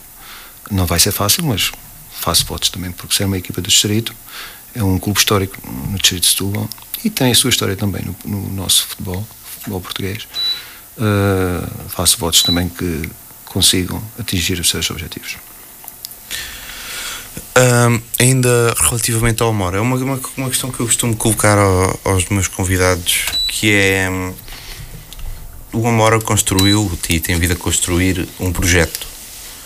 [0.72, 1.72] não vai ser fácil, mas
[2.20, 4.14] faço votos também, porque ser uma equipa do Distrito
[4.74, 6.70] é um clube histórico no Distrito de Setúbal
[7.04, 9.28] e tem a sua história também no, no nosso futebol,
[9.58, 10.28] futebol português.
[10.98, 13.10] Uh, faço votos também que
[13.46, 15.38] consigam atingir os seus objetivos.
[17.38, 22.00] Uh, ainda relativamente ao Amor, é uma, uma, uma, questão que eu costumo colocar ao,
[22.04, 24.34] aos meus convidados, que é um,
[25.74, 29.08] o Amora construiu e tem vindo a construir um projeto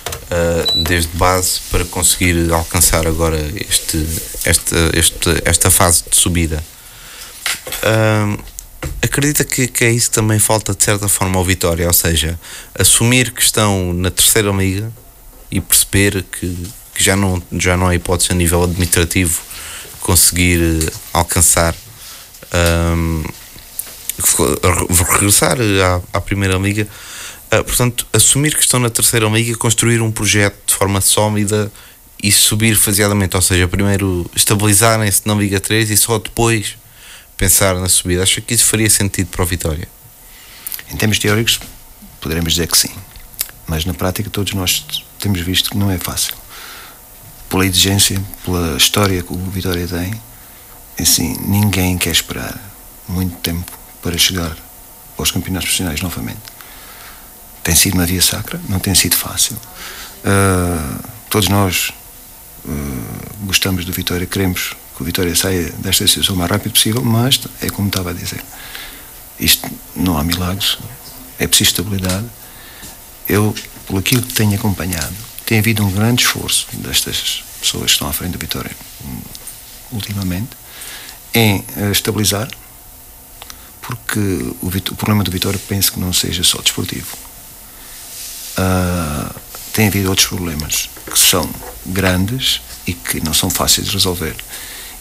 [0.10, 3.38] uh, desde base para conseguir alcançar agora
[3.70, 4.06] este,
[4.46, 6.64] esta, este, esta fase de subida.
[7.84, 8.42] Uh,
[9.02, 12.40] acredita que, que é isso também falta de certa forma ao Vitória, ou seja,
[12.78, 14.92] assumir que estão na terceira liga
[15.52, 16.68] e perceber que,
[17.02, 19.42] que já não, já não há hipótese a nível administrativo
[20.00, 21.76] conseguir uh, alcançar
[22.94, 23.24] um,
[25.12, 26.88] regressar à, à Primeira Liga.
[27.52, 31.72] Uh, portanto, assumir que estão na Terceira Liga, construir um projeto de forma sólida
[32.22, 36.78] e subir faseadamente, ou seja, primeiro estabilizarem-se na Liga 3 e só depois
[37.36, 38.22] pensar na subida.
[38.22, 39.88] Acho que isso faria sentido para o Vitória.
[40.92, 41.60] Em termos teóricos,
[42.20, 42.92] poderemos dizer que sim,
[43.66, 44.86] mas na prática todos nós
[45.20, 46.36] temos visto que não é fácil.
[47.52, 50.14] Pela exigência, pela história que o Vitória tem,
[51.00, 52.58] assim, ninguém quer esperar
[53.08, 53.70] muito tempo
[54.02, 54.56] para chegar
[55.18, 56.40] aos campeonatos profissionais novamente.
[57.62, 59.58] Tem sido uma via sacra, não tem sido fácil.
[60.24, 61.92] Uh, todos nós
[62.66, 67.04] uh, gostamos do Vitória, queremos que o Vitória saia desta situação o mais rápido possível,
[67.04, 68.42] mas é como estava a dizer,
[69.38, 70.78] isto não há milagres,
[71.38, 72.26] é preciso estabilidade.
[73.28, 73.54] Eu,
[73.88, 75.14] por aquilo que tenho acompanhado,
[75.52, 78.72] tem havido um grande esforço destas pessoas que estão à frente do Vitória
[79.92, 80.52] ultimamente
[81.34, 82.48] em eh, estabilizar
[83.82, 84.18] porque
[84.62, 87.18] o, o, problema do Vitória penso que não seja só desportivo.
[88.58, 89.36] Uh,
[89.74, 91.50] tem havido outros problemas que são
[91.86, 94.38] grandes e que não são fáceis de resolver.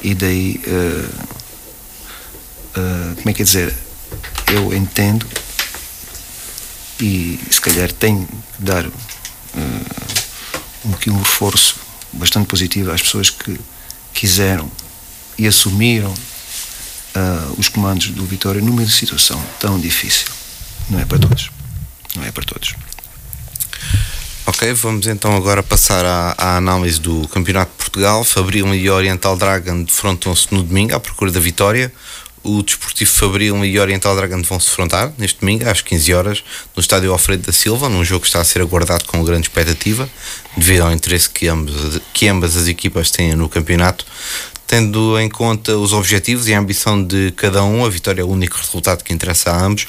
[0.03, 1.21] E daí, uh,
[2.77, 3.73] uh, como é que é dizer,
[4.49, 5.25] eu entendo
[6.99, 10.10] e se calhar tenho que dar uh,
[10.85, 11.77] um, um reforço
[12.13, 13.59] bastante positivo às pessoas que
[14.13, 14.71] quiseram
[15.39, 20.29] e assumiram uh, os comandos do Vitória numa situação tão difícil.
[20.89, 21.51] Não é para todos.
[22.17, 22.75] Não é para todos.
[24.47, 28.25] Ok, vamos então agora passar à, à, análise do Campeonato de Portugal.
[28.25, 31.93] Fabril e Oriental Dragon defrontam-se no domingo à procura da vitória.
[32.43, 36.81] O Desportivo Fabril e Oriental Dragon vão se defrontar neste domingo às 15 horas no
[36.81, 40.09] estádio Alfredo da Silva, num jogo que está a ser aguardado com grande expectativa,
[40.57, 44.07] devido ao interesse que ambas, que ambas as equipas têm no campeonato
[44.71, 48.29] tendo em conta os objetivos e a ambição de cada um, a vitória é o
[48.29, 49.89] único resultado que interessa a ambos.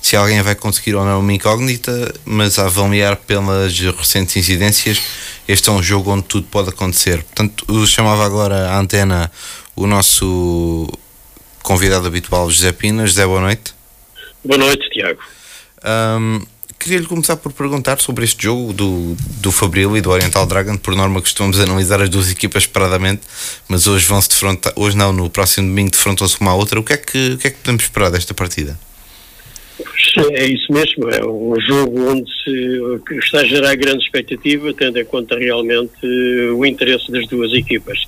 [0.00, 5.02] Se alguém vai conseguir ou não é uma incógnita, mas a avaliar pelas recentes incidências,
[5.48, 7.24] este é um jogo onde tudo pode acontecer.
[7.24, 9.32] Portanto, chamava agora à antena
[9.74, 10.88] o nosso
[11.62, 13.06] convidado habitual, José Pina.
[13.06, 13.74] José, boa noite.
[14.44, 15.20] Boa noite, Tiago.
[15.84, 16.40] Um,
[16.80, 20.78] Queria-lhe começar por perguntar sobre este jogo do, do Fabril e do Oriental Dragon.
[20.78, 23.20] Por norma, costumamos analisar as duas equipas separadamente,
[23.68, 26.80] mas hoje vão se defrontar, hoje não, no próximo domingo defrontam-se uma à outra.
[26.80, 28.78] O que, é que, o que é que podemos esperar desta partida?
[30.32, 35.04] É isso mesmo, é um jogo onde se, está a gerar grande expectativa, tendo em
[35.04, 37.98] conta realmente uh, o interesse das duas equipas.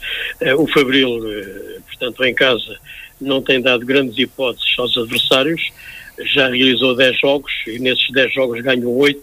[0.41, 2.79] Uh, o Fabril, uh, portanto, em casa,
[3.23, 5.71] não tem dado grandes hipóteses aos adversários,
[6.35, 9.21] já realizou 10 jogos e nesses 10 jogos ganhou 8,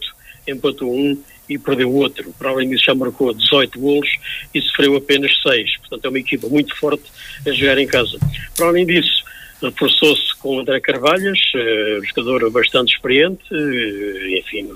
[0.47, 2.33] empatou 1 e perdeu outro.
[2.37, 4.09] Para além disso, já marcou 18 golos
[4.53, 5.77] e sofreu apenas 6.
[5.77, 7.03] Portanto, é uma equipa muito forte
[7.45, 8.17] a jogar em casa.
[8.55, 9.23] Para além disso,
[9.61, 14.69] reforçou-se com André Carvalhas, uh, jogador bastante experiente, uh, enfim,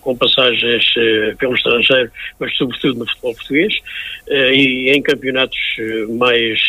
[0.00, 3.74] com passagens uh, pelo estrangeiro, mas sobretudo no futebol português,
[4.30, 5.58] e em campeonatos
[6.10, 6.60] mais,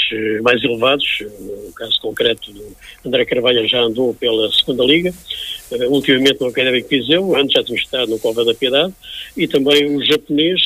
[0.42, 1.06] mais elevados,
[1.42, 2.54] no caso concreto
[3.06, 5.14] André Carvalhas já andou pela segunda liga,
[5.90, 8.94] ultimamente no Académico Viseu, antes já tinha estado no Cova da Piedade,
[9.36, 10.62] e também o japonês,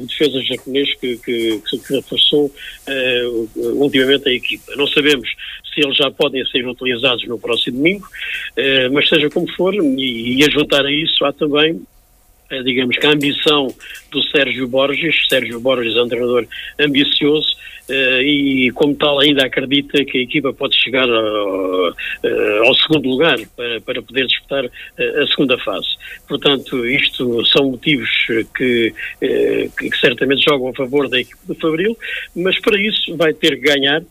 [0.00, 2.50] o defesa japonês que, que, que reforçou
[3.56, 4.74] ultimamente a equipa.
[4.74, 5.28] Não sabemos
[5.72, 8.06] se eles já podem ser utilizados no próximo domingo,
[8.56, 11.80] eh, mas seja como for, e, a juntar a isso há também
[12.50, 13.74] eh, digamos que a ambição
[14.10, 16.46] do Sérgio Borges, Sérgio Borges é um treinador
[16.78, 17.48] ambicioso
[17.88, 21.94] uh, e como tal ainda acredita que a equipa pode chegar ao,
[22.66, 23.38] ao segundo lugar
[23.86, 25.88] para, poder disputar a segunda fase.
[26.28, 28.10] Portanto, isto são motivos
[28.54, 31.96] que, que, certamente jogam a favor da equipa do Fabril,
[32.36, 34.02] mas para isso vai ter que ganhar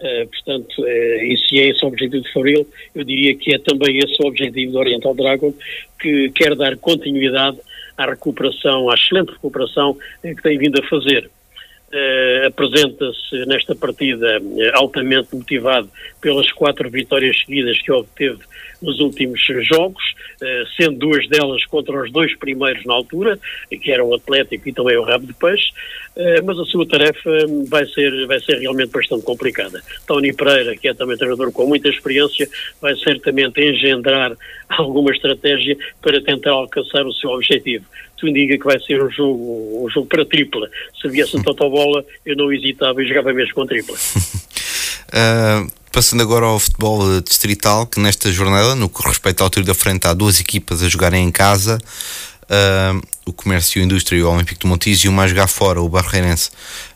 [0.00, 3.58] Uh, portanto, uh, e se é esse o objetivo de Fabril, eu diria que é
[3.58, 5.52] também esse o objetivo do Oriental Dragon,
[6.00, 7.58] que quer dar continuidade
[7.98, 11.30] à recuperação, à excelente recuperação que tem vindo a fazer.
[11.92, 14.40] Uh, apresenta-se nesta partida
[14.74, 18.40] altamente motivado pelas quatro vitórias seguidas que obteve
[18.82, 20.02] nos últimos jogos,
[20.40, 23.38] eh, sendo duas delas contra os dois primeiros na altura,
[23.70, 25.70] que eram o Atlético e também o Rabo de Peixe,
[26.16, 27.30] eh, mas a sua tarefa
[27.68, 29.82] vai ser, vai ser realmente bastante complicada.
[30.06, 32.48] Tony Pereira, que é também treinador com muita experiência,
[32.80, 34.32] vai certamente engendrar
[34.68, 37.84] alguma estratégia para tentar alcançar o seu objetivo.
[38.16, 40.68] Tu indica que vai ser um jogo, um jogo para tripla.
[41.00, 43.96] Se viesse um bola, eu não hesitava e jogava mesmo com tripla.
[43.96, 49.74] uh, Passando agora ao futebol distrital, que nesta jornada, no que respeita ao tiro da
[49.74, 51.78] frente, há duas equipas a jogarem em casa.
[52.50, 55.46] Uh, o Comércio e a Indústria e o Olímpico de Montijo e uma a jogar
[55.46, 56.50] fora, o Barreirense.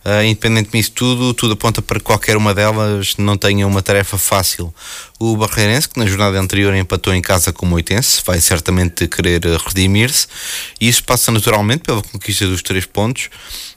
[0.04, 4.18] Uh, independentemente disso tudo, tudo aponta para que qualquer uma delas não tenha uma tarefa
[4.18, 4.74] fácil.
[5.18, 9.40] O Barreirense, que na jornada anterior empatou em casa com o Moitense, vai certamente querer
[9.64, 10.26] redimir-se
[10.80, 13.30] e isso passa naturalmente pela conquista dos três pontos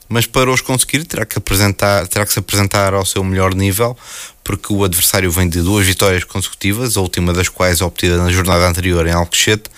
[0.08, 3.96] mas para os conseguir terá que, apresentar, terá que se apresentar ao seu melhor nível,
[4.42, 8.66] porque o adversário vem de duas vitórias consecutivas, a última das quais obtida na jornada
[8.66, 9.70] anterior em Alcochete.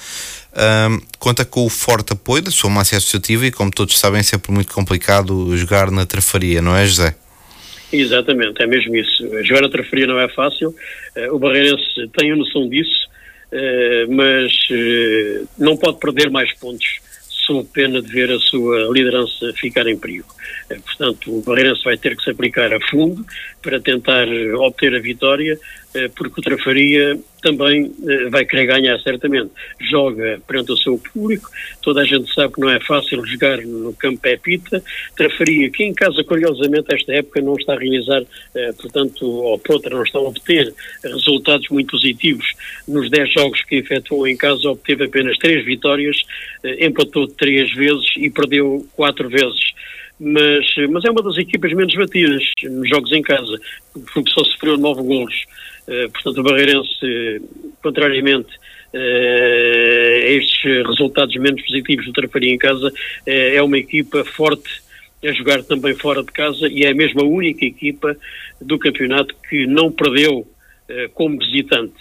[0.53, 4.23] Um, conta com o forte apoio da sua massa associativa e, como todos sabem, é
[4.23, 7.15] sempre muito complicado jogar na trafaria, não é, José?
[7.93, 9.25] Exatamente, é mesmo isso.
[9.45, 10.75] Jogar na trafaria não é fácil.
[11.17, 13.09] Uh, o Barreirense tem a noção disso,
[13.53, 17.01] uh, mas uh, não pode perder mais pontos
[17.51, 20.29] sob pena de ver a sua liderança ficar em perigo.
[20.69, 23.25] Eh, portanto, o Barreirense vai ter que se aplicar a fundo
[23.61, 25.59] para tentar obter a vitória, eh,
[26.15, 29.51] porque o Trafaria também eh, vai querer ganhar, certamente.
[29.91, 31.49] Joga perante o seu público,
[31.83, 34.83] toda a gente sabe que não é fácil jogar no campo Pepita.
[35.17, 38.23] Trafaria, que em casa, curiosamente, esta época não está a realizar,
[38.81, 40.73] portanto, ou por outra, não está a obter
[41.03, 42.47] resultados muito positivos.
[42.87, 46.23] Nos 10 jogos que efetuou em casa, obteve apenas 3 vitórias,
[46.79, 49.71] empatou 3 vezes e perdeu 4 vezes
[50.21, 53.59] mas, mas é uma das equipas menos batidas nos jogos em casa,
[54.13, 55.35] porque só sofreu nove golos.
[55.91, 57.43] Uh, portanto, o Barreirense,
[57.83, 58.49] contrariamente
[58.95, 62.93] uh, a estes resultados menos positivos do Trafaria em casa,
[63.27, 64.71] é uma equipa forte
[65.23, 68.17] a jogar também fora de casa e é mesmo a única equipa
[68.61, 70.47] do campeonato que não perdeu
[71.15, 71.95] como visitante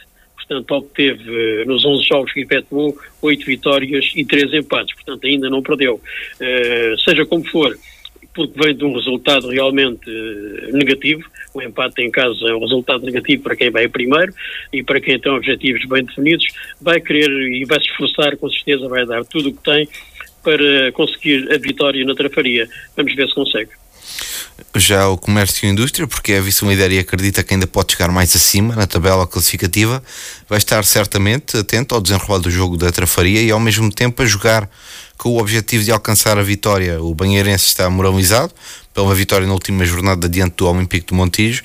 [0.49, 5.61] portanto obteve nos 11 jogos que efetuou 8 vitórias e 3 empates, portanto ainda não
[5.61, 5.95] perdeu.
[5.95, 7.77] Uh, seja como for,
[8.47, 11.23] porque vem de um resultado realmente uh, negativo.
[11.53, 14.33] O empate em casa é um resultado negativo para quem vai primeiro
[14.71, 16.45] e para quem tem objetivos bem definidos,
[16.81, 19.87] vai querer e vai se esforçar, com certeza, vai dar tudo o que tem
[20.43, 22.67] para conseguir a vitória na trafaria.
[22.95, 23.71] Vamos ver se consegue
[24.75, 28.09] já o comércio e a indústria, porque é vice-líder e acredita que ainda pode chegar
[28.11, 30.03] mais acima na tabela classificativa,
[30.47, 34.25] vai estar certamente atento ao desenrolar do jogo da Trafaria e ao mesmo tempo a
[34.25, 34.69] jogar
[35.19, 37.03] com o objetivo de alcançar a vitória.
[37.03, 38.53] O Banheirense está moralizado
[38.93, 41.61] pela vitória na última jornada diante do Olímpico de Montijo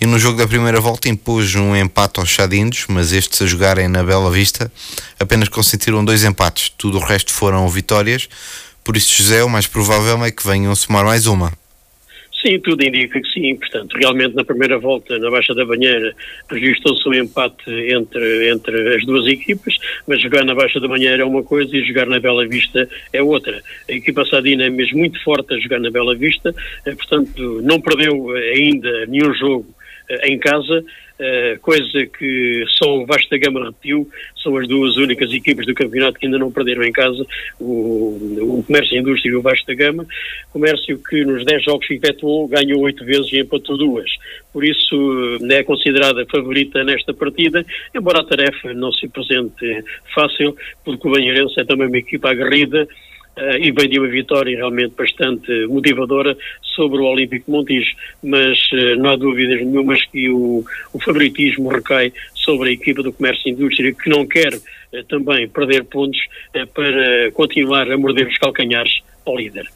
[0.00, 3.88] e no jogo da primeira volta impôs um empate aos Chadinhos, mas estes a jogarem
[3.88, 4.72] na Bela Vista
[5.20, 8.26] apenas consentiram dois empates, tudo o resto foram vitórias.
[8.82, 11.52] Por isso, José, o mais provável é que venham somar mais uma.
[12.44, 13.56] Sim, tudo indica que sim.
[13.56, 16.14] Portanto, realmente na primeira volta, na Baixa da Banheira,
[16.50, 19.74] registrou-se um empate entre, entre as duas equipas,
[20.06, 23.22] mas jogar na Baixa da Banheira é uma coisa e jogar na Bela Vista é
[23.22, 23.62] outra.
[23.88, 26.54] A equipa Sadina é mesmo muito forte a jogar na Bela Vista,
[26.84, 29.66] eh, portanto, não perdeu ainda nenhum jogo
[30.10, 34.08] eh, em casa Uh, coisa que só o Vasta Gama repetiu,
[34.42, 37.24] são as duas únicas equipas do campeonato que ainda não perderam em casa,
[37.60, 40.04] o, o Comércio e Indústria e o Vasta Gama,
[40.52, 44.10] comércio que nos 10 jogos que efetuou ganhou 8 vezes e empatou duas,
[44.52, 50.56] por isso eh, é considerada favorita nesta partida, embora a tarefa não se apresente fácil,
[50.84, 52.88] porque o Banheirense é também uma equipa aguerrida,
[53.36, 57.90] Uh, e vem de uma vitória realmente bastante motivadora sobre o Olímpico Montijo,
[58.22, 63.12] mas uh, não há dúvidas nenhumas que o, o, favoritismo recai sobre a equipa do
[63.12, 66.20] Comércio e Indústria, que não quer uh, também perder pontos
[66.72, 69.68] para continuar a morder os calcanhares ao líder.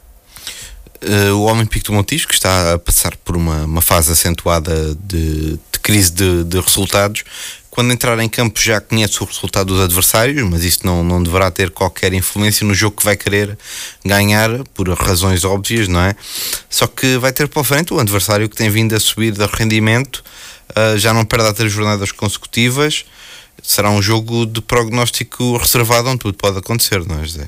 [1.35, 5.79] o Olímpico de Montijo, que está a passar por uma, uma fase acentuada de, de
[5.83, 7.25] crise de, de resultados,
[7.79, 11.49] quando entrar em campo já conhece o resultado dos adversários, mas isso não, não deverá
[11.49, 13.57] ter qualquer influência no jogo que vai querer
[14.03, 16.13] ganhar, por razões óbvias, não é?
[16.69, 20.21] Só que vai ter pela frente o adversário que tem vindo a subir de rendimento,
[20.71, 23.05] uh, já não perde a três jornadas consecutivas,
[23.63, 27.47] será um jogo de prognóstico reservado onde tudo pode acontecer, não é, José?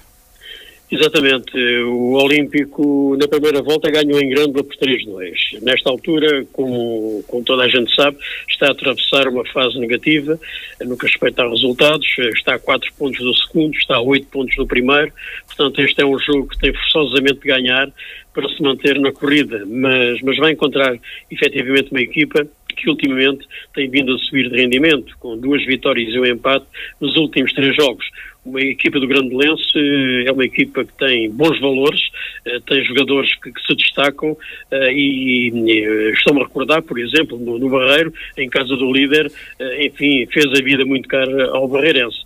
[0.91, 1.57] Exatamente.
[1.85, 5.61] O Olímpico, na primeira volta, ganhou em grande por 3-2.
[5.61, 8.17] Nesta altura, como, como toda a gente sabe,
[8.49, 10.37] está a atravessar uma fase negativa
[10.81, 12.05] no que respeita a resultados.
[12.35, 15.13] Está a 4 pontos do segundo, está a 8 pontos do primeiro.
[15.47, 17.89] Portanto, este é um jogo que tem forçosamente de ganhar
[18.33, 19.65] para se manter na corrida.
[19.65, 20.93] Mas, mas vai encontrar,
[21.31, 26.19] efetivamente, uma equipa que ultimamente tem vindo a subir de rendimento, com duas vitórias e
[26.19, 26.65] um empate
[26.99, 28.05] nos últimos três jogos.
[28.43, 32.01] Uma equipa do Grande Lenço eh, é uma equipa que tem bons valores,
[32.43, 34.35] eh, tem jogadores que, que se destacam
[34.71, 39.31] eh, e, e estou-me a recordar, por exemplo, no, no, Barreiro, em casa do líder,
[39.79, 42.17] enfim, fez a vida muito cara ao Barreirense.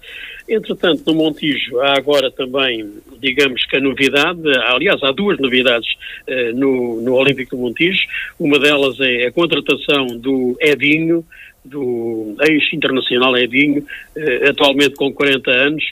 [0.47, 2.89] Entretanto, no Montijo há agora também,
[3.19, 5.87] digamos que a novidade, aliás, há duas novidades
[6.53, 8.01] no, no Olímpico do Montijo.
[8.39, 11.25] Uma delas é a contratação do Edinho,
[11.65, 13.85] do ex-internacional Edinho,
[14.15, 15.83] eh, atualmente com 40 anos,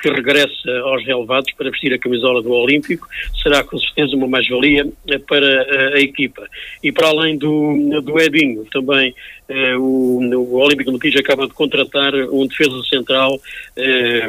[0.00, 3.06] que regressa aos relevados para vestir a camisola do Olímpico,
[3.42, 4.90] será com certeza uma mais-valia
[5.28, 6.48] para a equipa.
[6.82, 9.14] E para além do, do Edinho, também
[9.78, 13.38] o, o Olímpico Montijo acaba de contratar um defesa central,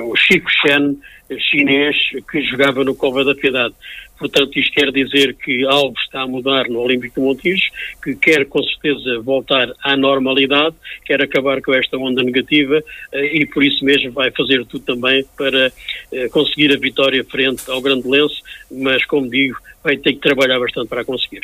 [0.03, 0.97] o Chico Chen,
[1.39, 1.95] chinês,
[2.29, 3.73] que jogava no Cova da Piedade.
[4.17, 7.69] Portanto, isto quer dizer que algo está a mudar no Olímpico de Montijo,
[8.03, 13.45] que quer com certeza voltar à normalidade, quer acabar com esta onda negativa eh, e
[13.45, 15.71] por isso mesmo vai fazer tudo também para
[16.11, 18.41] eh, conseguir a vitória frente ao Grande Lenço,
[18.71, 21.41] mas como digo, vai ter que trabalhar bastante para conseguir.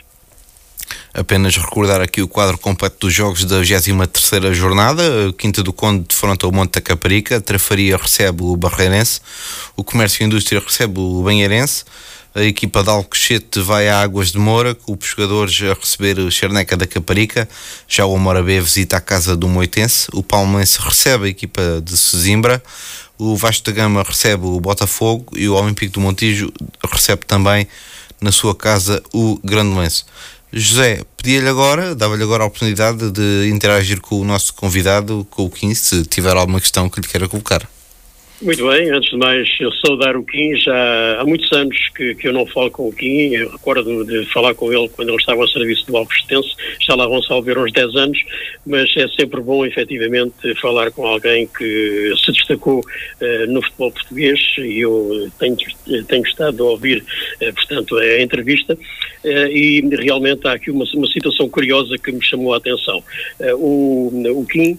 [1.14, 5.04] Apenas recordar aqui o quadro completo dos jogos da 23 jornada.
[5.38, 9.22] Quinta do Conde defronta o Monte da Caparica, Trafaria recebe o Barreirense,
[9.78, 11.86] o Comércio e Indústria recebe o Banheirense,
[12.36, 16.32] a equipa de Alcochete vai a Águas de Moura, com os jogadores a receber o
[16.32, 17.48] Charneca da Caparica,
[17.88, 21.96] já o Amora B visita a casa do Moitense, o Palmeirense recebe a equipa de
[21.96, 22.62] Sesimbra,
[23.20, 26.52] o Vasco da Gama recebe o Botafogo e o Olímpico do Montijo
[26.92, 27.68] recebe também
[28.20, 30.06] na sua casa o Grande Lenço.
[30.52, 35.50] José, pedia-lhe agora, dava-lhe agora a oportunidade de interagir com o nosso convidado, com o
[35.50, 37.68] 15, se tiver alguma questão que lhe queira colocar.
[38.44, 42.28] Muito bem, antes de mais, eu saudar o Kim, já há muitos anos que, que
[42.28, 45.42] eu não falo com o Kim, eu recordo de falar com ele quando ele estava
[45.42, 46.50] ao serviço do Alcostense,
[46.82, 48.20] já lá vão salvar uns 10 anos,
[48.66, 54.40] mas é sempre bom, efetivamente, falar com alguém que se destacou uh, no futebol português
[54.58, 55.56] e eu tenho,
[56.10, 57.02] tenho estado a ouvir,
[57.42, 62.22] uh, portanto, a entrevista uh, e realmente há aqui uma, uma situação curiosa que me
[62.22, 63.02] chamou a atenção.
[63.58, 64.78] o, o Kim eh,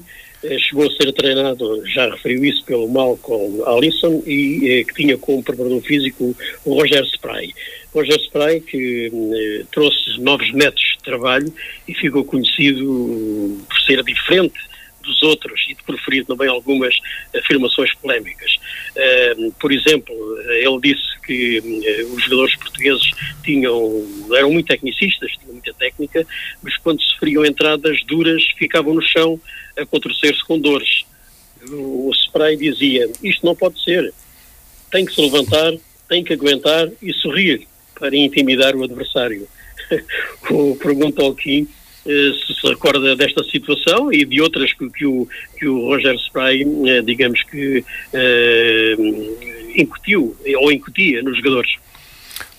[0.58, 5.42] chegou a ser treinado, já referiu isso, pelo Malcolm Allison e eh, que tinha como
[5.42, 6.34] preparador físico
[6.64, 7.54] o Roger Spray.
[7.92, 11.52] Roger Spray que eh, trouxe novos métodos de trabalho
[11.86, 14.73] e ficou conhecido por ser diferente
[15.04, 16.96] dos outros e de preferir também algumas
[17.34, 18.56] afirmações polémicas.
[18.96, 20.14] Uh, por exemplo,
[20.50, 23.10] ele disse que uh, os jogadores portugueses
[23.42, 26.26] tinham, eram muito tecnicistas, tinham muita técnica,
[26.62, 29.40] mas quando sofriam entradas duras ficavam no chão
[29.76, 31.04] a contorcer-se com dores.
[31.70, 34.12] O, spray dizia, isto não pode ser,
[34.90, 35.72] tem que se levantar,
[36.08, 37.66] tem que aguentar e sorrir
[37.98, 39.48] para intimidar o adversário.
[40.50, 41.68] o pergunta ao Kim eh,
[42.04, 45.28] se se recorda desta situação e de outras que, que o,
[45.58, 48.96] que o Roger Spray, eh, digamos que, eh,
[49.76, 51.72] incutiu ou incutia nos jogadores.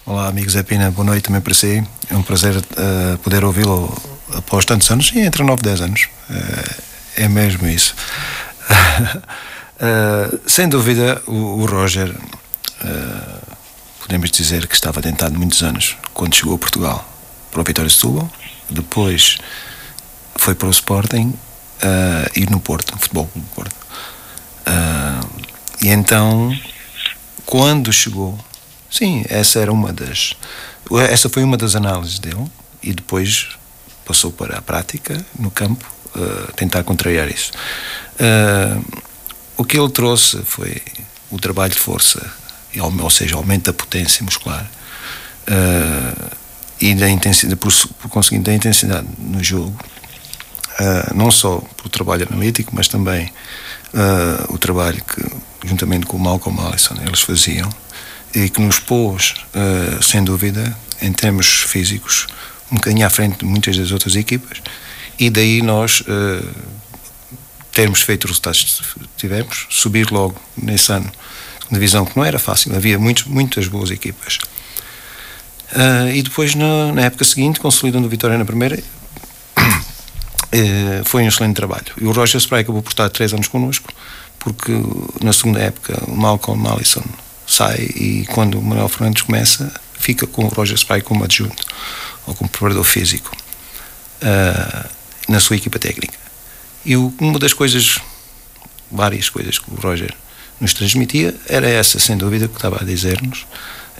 [0.05, 1.83] Olá, amigos Zé Pina, boa noite também para si.
[2.11, 3.91] É um prazer uh, poder ouvi-lo
[4.33, 6.09] após tantos anos, e entre 9 e 10 anos.
[6.29, 6.83] Uh,
[7.17, 7.95] é mesmo isso.
[8.69, 12.13] uh, sem dúvida, o, o Roger,
[13.99, 17.09] podemos dizer que estava tentado muitos anos quando chegou a Portugal
[17.51, 18.29] para o Vitória Setúbal,
[18.69, 19.37] depois
[20.35, 23.75] foi para o Sporting uh, e no Porto, no Futebol do Porto.
[25.81, 26.51] e então,
[27.45, 28.37] quando chegou,
[28.89, 30.33] sim, essa era uma das,
[31.09, 32.49] essa foi uma das análises dele
[32.81, 33.49] e depois
[34.05, 35.85] passou para a prática no campo
[36.15, 37.51] uh, tentar contrariar isso.
[38.19, 39.03] Uh,
[39.57, 40.81] o que ele trouxe foi
[41.31, 42.31] o trabalho de força,
[43.01, 44.69] ou seja, aumento da potência muscular
[45.47, 46.35] uh,
[46.79, 49.77] e da intensidade, por, por conseguir da intensidade no jogo,
[51.13, 53.31] não só pelo trabalho analítico, mas também
[54.49, 55.23] o trabalho que,
[55.67, 57.69] juntamente com o Malcolm Allison, eles faziam
[58.33, 59.35] e que nos pôs,
[60.01, 62.27] sem dúvida, em termos físicos,
[62.71, 64.61] um bocadinho à frente de muitas das outras equipas
[65.17, 66.55] e daí nós uh,
[67.71, 71.11] termos feito os resultados que tivemos, subir logo nesse ano
[71.71, 74.37] divisão que não era fácil, havia muitos, muitas boas equipas.
[75.75, 78.81] Uh, e depois, na, na, época seguinte, consolidando a vitória na primeira,
[79.57, 81.87] uh, foi um excelente trabalho.
[81.99, 83.89] E o Roger Spray acabou por estar três anos connosco,
[84.39, 84.71] porque
[85.21, 87.03] na segunda época o Malcolm Allison
[87.45, 91.63] sai e quando o Manuel Fernandes começa, fica com o Roger Spray como adjunto
[92.25, 93.35] ou como preparador físico.
[94.21, 94.95] Uh,
[95.27, 96.17] na sua equipa técnica.
[96.85, 97.99] E uma das coisas,
[98.91, 100.13] várias coisas que o Roger
[100.59, 103.45] nos transmitia, era essa, sem dúvida, que estava a dizer-nos,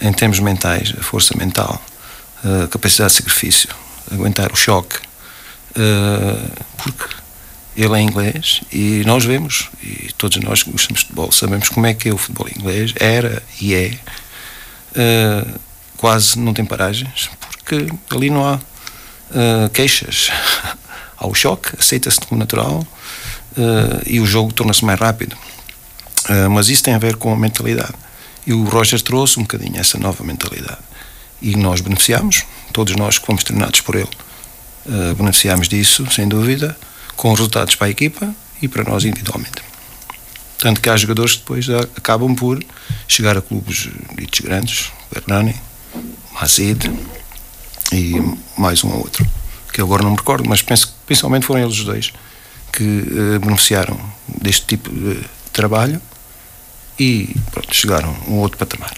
[0.00, 1.82] em termos mentais, a força mental,
[2.44, 3.68] a capacidade de sacrifício,
[4.12, 4.98] aguentar o choque,
[6.76, 7.14] porque
[7.76, 11.86] ele é inglês e nós vemos, e todos nós que gostamos de futebol, sabemos como
[11.86, 13.98] é que é o futebol inglês, era e é,
[15.96, 18.58] quase não tem paragens, porque ali não há
[19.72, 20.30] queixas.
[21.16, 22.86] ao choque, aceita-se como natural
[24.04, 25.36] e o jogo torna-se mais rápido.
[26.50, 27.94] Mas isso tem a ver com a mentalidade.
[28.46, 30.78] E o Roger trouxe um bocadinho essa nova mentalidade.
[31.42, 34.08] E nós beneficiamos, todos nós que fomos treinados por ele,
[34.86, 36.76] uh, beneficiamos disso, sem dúvida,
[37.16, 39.62] com resultados para a equipa e para nós individualmente.
[40.58, 42.64] Tanto que há jogadores que depois acabam por
[43.06, 45.54] chegar a clubes ditos grandes, Bernani,
[46.32, 46.90] Mazid
[47.92, 48.14] e
[48.56, 49.26] mais um ou outro,
[49.72, 52.12] que eu agora não me recordo, mas penso que principalmente foram eles os dois
[52.72, 53.98] que uh, beneficiaram
[54.40, 55.20] deste tipo de
[55.52, 56.00] trabalho
[56.98, 58.94] e pronto, chegaram a um outro patamar.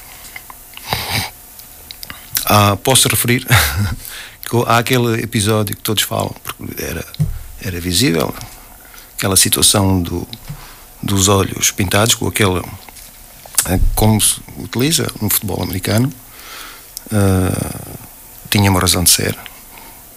[2.45, 3.47] Ah, posso referir
[4.49, 7.05] que há aquele episódio que todos falam, porque era,
[7.61, 8.35] era visível,
[9.17, 10.27] aquela situação do,
[11.03, 12.63] dos olhos pintados, com aquele.
[13.67, 16.13] Eh, como se utiliza no futebol americano.
[17.13, 17.99] Uh,
[18.51, 19.37] tinha uma razão de ser,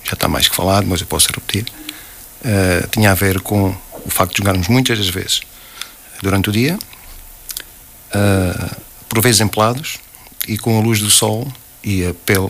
[0.03, 1.65] já está mais que falado, mas eu posso repetir.
[2.41, 3.75] Uh, tinha a ver com
[4.05, 5.41] o facto de jogarmos muitas das vezes
[6.21, 6.77] durante o dia,
[8.16, 8.76] uh,
[9.09, 9.99] por vezes empelados
[10.47, 11.51] e com a luz do sol
[11.84, 12.49] e a pele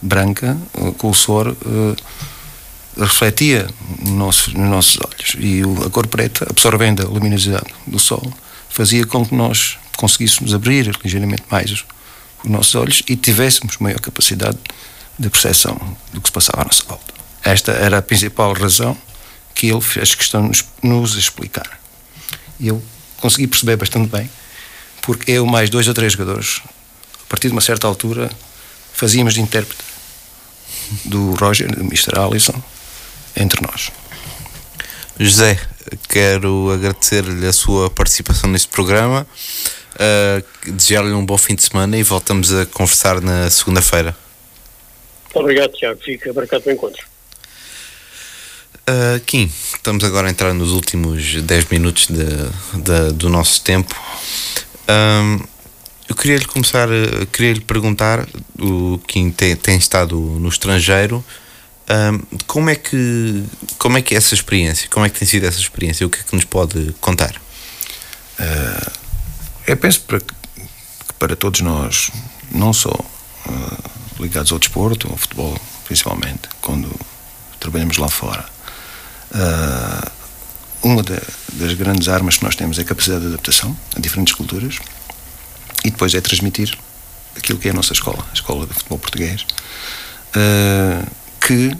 [0.00, 0.56] branca,
[0.98, 1.96] com o suor, uh,
[2.98, 3.68] refletia
[4.00, 5.36] no nosso, nos nossos olhos.
[5.38, 8.32] E a cor preta, absorvendo a luminosidade do sol,
[8.68, 11.84] fazia com que nós conseguíssemos abrir ligeiramente mais os
[12.44, 14.58] nossos olhos e tivéssemos maior capacidade
[15.18, 15.78] de percepção
[16.12, 17.14] do que se passava à nossa volta.
[17.44, 18.96] Esta era a principal razão
[19.54, 21.78] que ele fez questão de nos, nos explicar.
[22.58, 22.82] E eu
[23.20, 24.28] consegui perceber bastante bem,
[25.02, 26.62] porque eu, mais dois ou três jogadores,
[27.24, 28.30] a partir de uma certa altura,
[28.92, 29.82] fazíamos de intérprete
[31.04, 32.18] do Roger, do Mr.
[32.18, 32.62] Allison,
[33.36, 33.90] entre nós.
[35.18, 35.58] José,
[36.08, 39.26] quero agradecer-lhe a sua participação neste programa,
[39.94, 44.16] uh, desejar-lhe um bom fim de semana e voltamos a conversar na segunda-feira.
[45.34, 46.00] Obrigado, Tiago.
[46.02, 47.04] Fica marcado o encontro.
[48.82, 52.24] Uh, Kim, estamos agora a entrar nos últimos 10 minutos de,
[52.82, 53.94] de, do nosso tempo.
[54.88, 55.40] Um,
[56.08, 56.88] eu queria lhe começar,
[57.32, 58.26] queria lhe perguntar:
[58.58, 61.24] o Kim tem, tem estado no estrangeiro,
[61.88, 63.44] um, como, é que,
[63.78, 64.88] como é que é essa experiência?
[64.90, 66.06] Como é que tem sido essa experiência?
[66.06, 67.34] O que é que nos pode contar?
[68.38, 68.92] Uh,
[69.66, 70.34] eu penso para, que
[71.18, 72.10] para todos nós,
[72.50, 76.88] não só uh, ligados ao desporto, ao futebol principalmente, quando
[77.60, 78.52] trabalhamos lá fora,
[79.32, 80.10] Uh,
[80.82, 81.18] uma de,
[81.52, 84.78] das grandes armas que nós temos é a capacidade de adaptação a diferentes culturas
[85.84, 86.76] e depois é transmitir
[87.36, 89.46] aquilo que é a nossa escola, a escola de futebol português,
[90.36, 91.10] uh,
[91.40, 91.76] que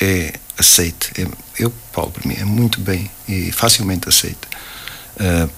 [0.00, 1.26] é aceite, é,
[1.58, 4.46] eu, Paulo, para mim, é muito bem e facilmente aceite
[5.16, 5.50] uh,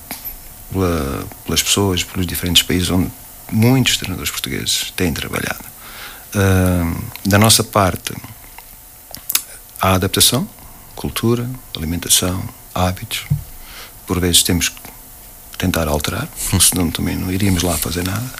[0.72, 3.11] pela, pelas pessoas, pelos diferentes países onde
[3.51, 5.64] muitos treinadores portugueses têm trabalhado.
[6.35, 8.14] Uh, da nossa parte,
[9.81, 10.49] há adaptação,
[10.95, 12.43] cultura, alimentação,
[12.77, 13.24] hábitos.
[14.07, 14.81] Por vezes temos que
[15.59, 16.29] tentar alterar,
[16.61, 18.31] senão também não iríamos lá fazer nada.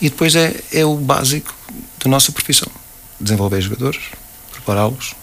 [0.00, 1.54] E depois é, é o básico
[2.02, 2.70] da nossa profissão:
[3.20, 4.02] desenvolver jogadores,
[4.52, 5.14] prepará-los,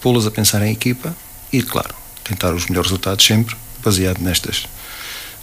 [0.00, 1.14] pô-los a pensar em equipa
[1.52, 4.66] e, claro, tentar os melhores resultados sempre baseado nestas,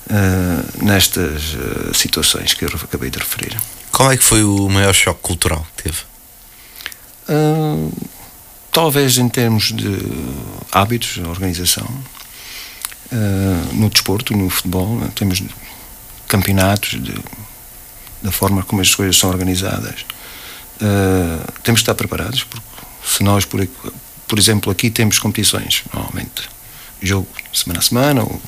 [0.10, 3.60] uh, nestas uh, situações que eu acabei de referir.
[3.92, 5.98] Qual é que foi o maior choque cultural que teve?
[7.28, 7.92] Uh,
[8.72, 9.98] talvez em termos de
[10.72, 11.88] hábitos, organização,
[13.12, 15.10] uh, no desporto, no futebol, né?
[15.16, 15.42] temos
[16.28, 17.16] campeonatos de,
[18.22, 20.06] da forma como as coisas são organizadas.
[20.82, 22.66] Uh, temos que estar preparados, porque
[23.06, 23.68] se nós, por,
[24.28, 26.50] por exemplo, aqui temos competições, normalmente,
[27.02, 28.42] jogo semana a semana, ou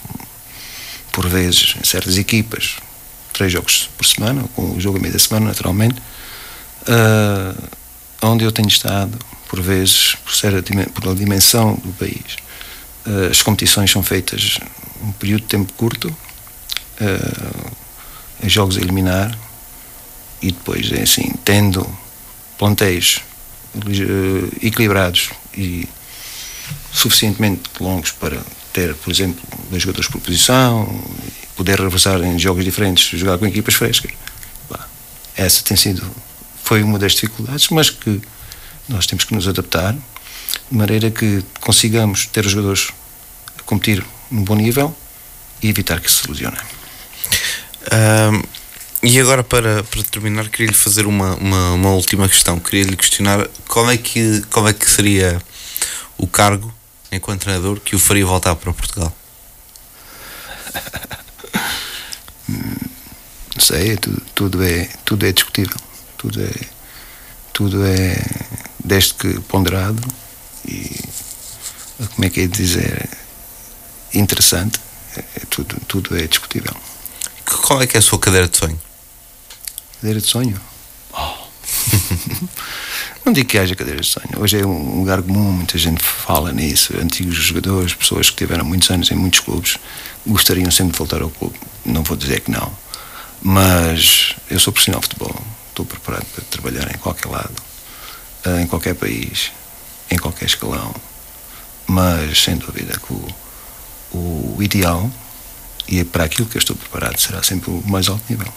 [1.12, 2.78] por vezes em certas equipas,
[3.34, 6.00] três jogos por semana, com o jogo a meio da semana, naturalmente,
[6.84, 7.70] uh,
[8.22, 9.18] onde eu tenho estado
[9.50, 10.62] por vezes, por ser a,
[11.14, 12.38] dimensão do país,
[13.30, 14.60] as competições são feitas
[15.04, 17.72] um período de tempo curto, uh,
[18.44, 19.38] em jogos a eliminar,
[20.42, 21.88] e depois, é assim, tendo
[22.58, 23.22] plantéis
[23.76, 25.88] uh, equilibrados e
[26.94, 28.40] suficientemente longos para
[28.74, 31.04] ter, por exemplo, dois jogadores por posição,
[31.56, 34.12] poder reversar em jogos diferentes, jogar com equipas frescas.
[35.36, 36.06] Essa tem sido,
[36.64, 38.22] foi uma das dificuldades, mas que
[38.88, 39.96] nós temos que nos adaptar
[40.72, 42.90] de maneira que consigamos ter os jogadores
[43.60, 44.96] a competir num bom nível
[45.62, 46.62] e evitar que se ilusionem.
[47.92, 48.42] Um,
[49.04, 52.60] e agora, para, para terminar, queria-lhe fazer uma, uma, uma, última questão.
[52.60, 55.42] Queria-lhe questionar qual é, que, qual é que seria
[56.18, 56.74] o cargo,
[57.12, 59.14] enquanto treinador, que o faria voltar para Portugal?
[62.48, 65.78] Não sei, tudo, tudo, é, tudo é discutível.
[66.18, 66.54] Tudo é,
[67.52, 68.24] tudo é
[68.84, 70.02] desde que ponderado
[70.66, 71.00] e
[72.16, 73.10] como é que é dizer
[74.14, 74.80] interessante
[75.16, 76.76] é, tudo, tudo é discutível
[77.46, 78.80] qual é que é a sua cadeira de sonho?
[80.02, 80.60] cadeira de sonho?
[81.14, 81.34] Oh.
[83.24, 84.42] Não digo que haja cadeiras de sonho.
[84.44, 86.94] Hoje é um lugar comum, muita gente fala nisso.
[87.00, 89.78] Antigos jogadores, pessoas que tiveram muitos anos em muitos clubes,
[90.26, 91.58] gostariam sempre de voltar ao clube.
[91.86, 92.72] Não vou dizer que não.
[93.42, 95.36] Mas eu sou profissional de futebol.
[95.70, 97.56] Estou preparado para trabalhar em qualquer lado,
[98.60, 99.52] em qualquer país,
[100.12, 100.94] em qualquer escalão.
[101.88, 105.10] Mas, sem dúvida, que o, o ideal
[105.88, 108.52] e é para aquilo que eu estou preparado será sempre o mais alto nível.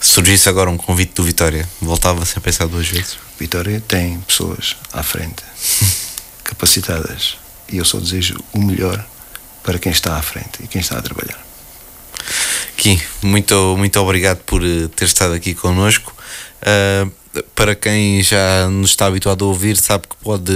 [0.00, 3.18] Se surgisse agora um convite do Vitória, voltava-se a pensar duas vezes?
[3.38, 5.42] Vitória tem pessoas à frente,
[6.44, 7.36] capacitadas,
[7.68, 9.04] e eu só desejo o melhor
[9.62, 11.42] para quem está à frente e quem está a trabalhar.
[12.76, 16.14] Kim, muito, muito obrigado por eh, ter estado aqui connosco.
[16.60, 17.10] Uh,
[17.54, 20.52] para quem já nos está habituado a ouvir, sabe que pode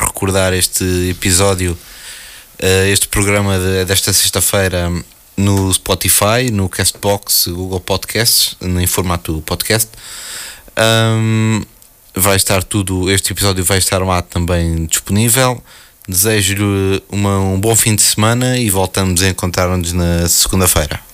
[0.00, 4.90] recordar este episódio, uh, este programa de, desta sexta-feira
[5.36, 9.88] no Spotify, no Castbox, Google Podcasts, em formato podcast.
[10.78, 11.62] Um,
[12.14, 15.62] vai estar tudo, este episódio vai estar lá também disponível.
[16.08, 21.09] Desejo-lhe um bom fim de semana e voltamos a encontrar-nos na segunda-feira.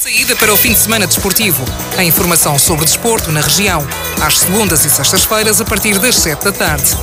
[0.00, 1.62] Saída para o fim de semana desportivo.
[1.98, 3.86] A informação sobre desporto na região.
[4.18, 6.96] Às segundas e sextas-feiras, a partir das 7 da tarde.